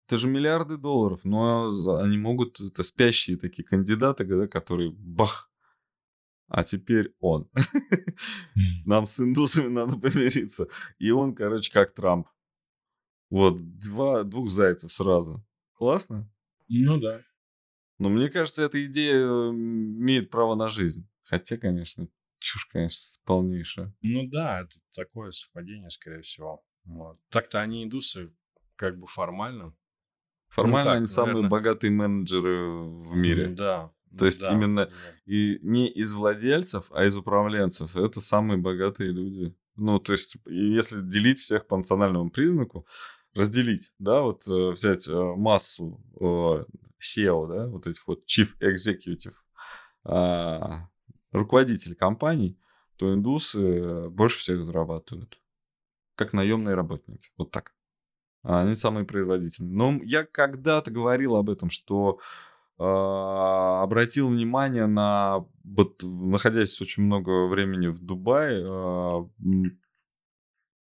Это 0.06 0.18
же 0.18 0.28
миллиарды 0.28 0.76
долларов, 0.76 1.20
но 1.24 1.70
они 1.98 2.18
могут, 2.18 2.60
это 2.60 2.82
спящие 2.82 3.36
такие 3.36 3.64
кандидаты, 3.64 4.24
да, 4.24 4.46
которые 4.46 4.90
бах, 4.90 5.50
а 6.52 6.64
теперь 6.64 7.14
он. 7.18 7.50
Нам 8.84 9.06
с 9.06 9.18
индусами 9.20 9.68
надо 9.68 9.96
помириться. 9.96 10.68
И 10.98 11.10
он, 11.10 11.34
короче, 11.34 11.72
как 11.72 11.94
Трамп. 11.94 12.28
Вот, 13.30 13.56
два, 13.78 14.22
двух 14.22 14.50
зайцев 14.50 14.92
сразу. 14.92 15.42
Классно? 15.72 16.30
Ну 16.68 17.00
да. 17.00 17.22
Но 17.98 18.10
мне 18.10 18.28
кажется, 18.28 18.64
эта 18.64 18.84
идея 18.84 19.22
имеет 19.24 20.30
право 20.30 20.54
на 20.54 20.68
жизнь. 20.68 21.08
Хотя, 21.22 21.56
конечно, 21.56 22.06
чушь, 22.38 22.66
конечно, 22.66 23.18
полнейшая. 23.24 23.96
Ну 24.02 24.28
да, 24.28 24.60
это 24.60 24.76
такое 24.94 25.30
совпадение, 25.30 25.88
скорее 25.88 26.20
всего. 26.20 26.62
Вот. 26.84 27.18
Так-то 27.30 27.62
они 27.62 27.82
индусы 27.82 28.30
как 28.76 28.98
бы 28.98 29.06
формально. 29.06 29.74
Формально 30.50 30.78
ну, 30.78 30.84
как, 30.84 30.96
они 30.96 31.06
наверное... 31.06 31.06
самые 31.06 31.48
богатые 31.48 31.90
менеджеры 31.92 32.82
в 33.04 33.16
мире. 33.16 33.48
Да, 33.48 33.90
то 34.18 34.26
есть 34.26 34.40
да, 34.40 34.52
именно 34.52 34.86
да. 34.86 34.92
и 35.26 35.58
не 35.62 35.88
из 35.88 36.12
владельцев, 36.12 36.86
а 36.90 37.04
из 37.04 37.16
управленцев. 37.16 37.96
Это 37.96 38.20
самые 38.20 38.58
богатые 38.58 39.10
люди. 39.10 39.54
Ну, 39.76 39.98
то 39.98 40.12
есть, 40.12 40.36
если 40.46 41.00
делить 41.00 41.38
всех 41.38 41.66
по 41.66 41.76
национальному 41.76 42.30
признаку, 42.30 42.86
разделить, 43.34 43.92
да, 43.98 44.22
вот 44.22 44.46
э, 44.46 44.70
взять 44.70 45.08
э, 45.08 45.34
массу 45.36 46.04
э, 46.20 46.64
SEO, 47.00 47.48
да, 47.48 47.66
вот 47.68 47.86
этих 47.86 48.06
вот 48.06 48.24
Chief 48.26 48.48
Executive, 48.60 49.34
а, 50.04 50.88
руководителей 51.30 51.94
компаний, 51.94 52.58
то 52.96 53.12
индусы 53.14 54.08
больше 54.10 54.38
всех 54.38 54.64
зарабатывают. 54.64 55.40
Как 56.14 56.32
наемные 56.32 56.74
работники. 56.74 57.30
Вот 57.36 57.50
так. 57.50 57.74
А 58.42 58.62
они 58.62 58.74
самые 58.74 59.06
производительные. 59.06 59.72
Но 59.72 60.00
я 60.04 60.24
когда-то 60.24 60.90
говорил 60.90 61.36
об 61.36 61.48
этом, 61.48 61.70
что 61.70 62.20
обратил 62.84 64.28
внимание 64.28 64.86
на, 64.86 65.46
находясь 66.02 66.80
очень 66.80 67.04
много 67.04 67.46
времени 67.46 67.88
в 67.88 68.00
Дубае, 68.00 68.66
а, 68.68 69.28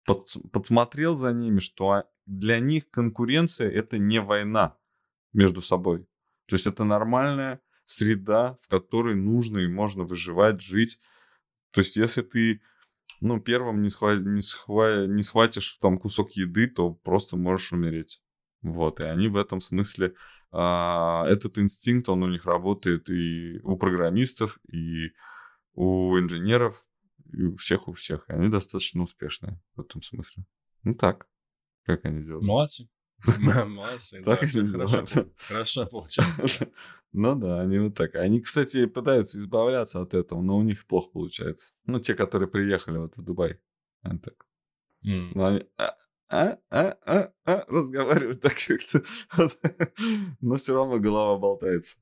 под, 0.06 0.28
подсмотрел 0.52 1.16
за 1.16 1.34
ними, 1.34 1.60
что 1.60 2.04
для 2.26 2.60
них 2.60 2.90
конкуренция 2.90 3.70
это 3.70 3.98
не 3.98 4.22
война 4.22 4.78
между 5.34 5.62
собой. 5.62 6.08
То 6.48 6.56
есть 6.56 6.68
это 6.68 6.84
нормальная 6.84 7.62
среда, 7.86 8.58
в 8.62 8.68
которой 8.70 9.16
нужно 9.16 9.60
и 9.60 9.68
можно 9.68 10.04
выживать, 10.04 10.62
жить. 10.62 11.00
То 11.72 11.82
есть 11.82 11.96
если 11.96 12.22
ты 12.22 12.62
ну, 13.22 13.40
первым 13.40 13.82
не, 13.82 13.90
схва... 13.90 14.16
не, 14.16 14.42
схва... 14.42 15.08
не 15.08 15.24
схватишь 15.24 15.78
там 15.82 15.98
кусок 15.98 16.34
еды, 16.34 16.68
то 16.68 16.92
просто 16.92 17.38
можешь 17.38 17.74
умереть. 17.74 18.22
Вот, 18.62 19.00
и 19.00 19.04
они 19.04 19.28
в 19.28 19.36
этом 19.36 19.62
смысле, 19.62 20.08
а, 20.08 20.14
этот 20.52 21.58
инстинкт, 21.58 22.10
он 22.10 22.24
у 22.24 22.30
них 22.30 22.46
работает 22.46 23.10
и 23.10 23.60
у 23.64 23.78
программистов, 23.78 24.60
и 24.72 25.12
у 25.74 26.18
инженеров, 26.18 26.86
и 27.34 27.44
у 27.44 27.56
всех, 27.58 27.88
у 27.88 27.94
всех. 27.94 28.26
И 28.30 28.34
они 28.34 28.50
достаточно 28.50 29.04
успешные 29.04 29.62
в 29.76 29.82
этом 29.82 30.02
смысле. 30.02 30.46
Ну 30.84 30.96
так, 30.96 31.28
как 31.84 32.06
они 32.06 32.22
делают. 32.22 32.46
Молодцы. 32.46 32.90
Молодцы, 33.40 34.22
так 34.24 34.40
да, 34.54 35.26
хорошо 35.38 35.86
получается. 35.88 36.70
Ну 37.14 37.36
да, 37.36 37.62
они 37.62 37.80
вот 37.80 37.96
так. 37.96 38.16
Они, 38.16 38.42
кстати, 38.42 38.86
пытаются 38.86 39.40
избавляться 39.40 40.02
от 40.02 40.14
этого, 40.14 40.42
но 40.42 40.58
у 40.58 40.62
них 40.62 40.86
плохо 40.86 41.10
получается. 41.14 41.72
Ну, 41.86 42.00
те, 42.00 42.14
которые 42.14 42.50
приехали 42.50 42.98
вот 42.98 43.16
в 43.16 43.24
Дубай. 43.24 43.60
Они 44.02 44.20
так. 44.20 44.46
Mm. 45.06 45.42
Они 45.42 45.66
а, 46.30 46.58
а, 46.70 46.98
а, 47.06 47.32
а, 47.46 47.66
разговаривают 47.68 48.42
так 48.42 48.56
как-то. 48.68 49.04
но 50.42 50.56
все 50.56 50.74
равно 50.74 51.00
голова 51.00 51.38
болтается. 51.38 51.98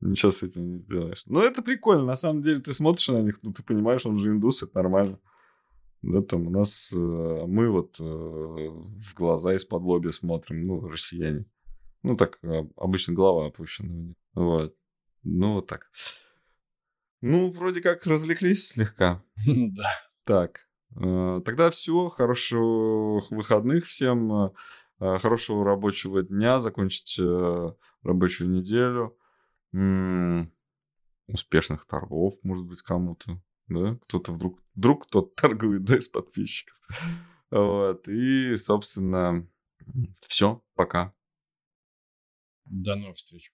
Ничего 0.00 0.32
с 0.32 0.42
этим 0.42 0.72
не 0.72 0.78
сделаешь. 0.78 1.22
Но 1.26 1.42
это 1.42 1.62
прикольно. 1.62 2.04
На 2.04 2.16
самом 2.16 2.42
деле, 2.42 2.60
ты 2.60 2.72
смотришь 2.72 3.08
на 3.08 3.20
них, 3.20 3.38
ну, 3.42 3.52
ты 3.52 3.62
понимаешь, 3.62 4.06
он 4.06 4.18
же 4.18 4.30
индус, 4.30 4.62
это 4.62 4.76
нормально. 4.76 5.18
Да, 6.02 6.22
там 6.22 6.46
у 6.46 6.50
нас, 6.50 6.90
э, 6.94 6.96
мы 6.96 7.70
вот 7.70 8.00
э, 8.00 8.02
в 8.02 9.14
глаза 9.14 9.54
из-под 9.56 9.82
лоби 9.82 10.10
смотрим, 10.10 10.66
ну, 10.66 10.88
россияне. 10.88 11.44
Ну, 12.02 12.16
так, 12.16 12.38
а, 12.42 12.66
обычно 12.76 13.12
голова 13.12 13.48
опущена. 13.48 14.14
Вот. 14.32 14.74
Ну, 15.22 15.54
вот 15.54 15.66
так. 15.66 15.90
Ну, 17.20 17.50
вроде 17.50 17.82
как 17.82 18.06
развлеклись 18.06 18.68
слегка. 18.68 19.22
Да. 19.46 19.90
Так. 20.24 20.69
Э, 20.96 21.40
тогда 21.44 21.70
все. 21.70 22.08
Хороших 22.08 22.58
выходных 23.30 23.86
всем. 23.86 24.32
Э, 24.32 24.50
э, 25.00 25.18
хорошего 25.18 25.64
рабочего 25.64 26.22
дня. 26.22 26.60
Закончить 26.60 27.18
рабочую 28.02 28.50
неделю. 28.50 29.16
Успешных 31.28 31.86
торгов, 31.86 32.34
может 32.42 32.66
быть, 32.66 32.82
кому-то. 32.82 33.40
Да? 33.68 33.96
Кто-то 34.02 34.32
вдруг... 34.32 34.60
Вдруг 34.74 35.06
кто-то 35.06 35.32
торгует, 35.40 35.84
да, 35.84 35.96
из 35.96 36.08
подписчиков. 36.08 36.76
Вот. 37.50 38.08
И, 38.08 38.56
собственно, 38.56 39.46
все. 40.26 40.62
Пока. 40.74 41.14
До 42.64 42.96
новых 42.96 43.16
встреч. 43.16 43.52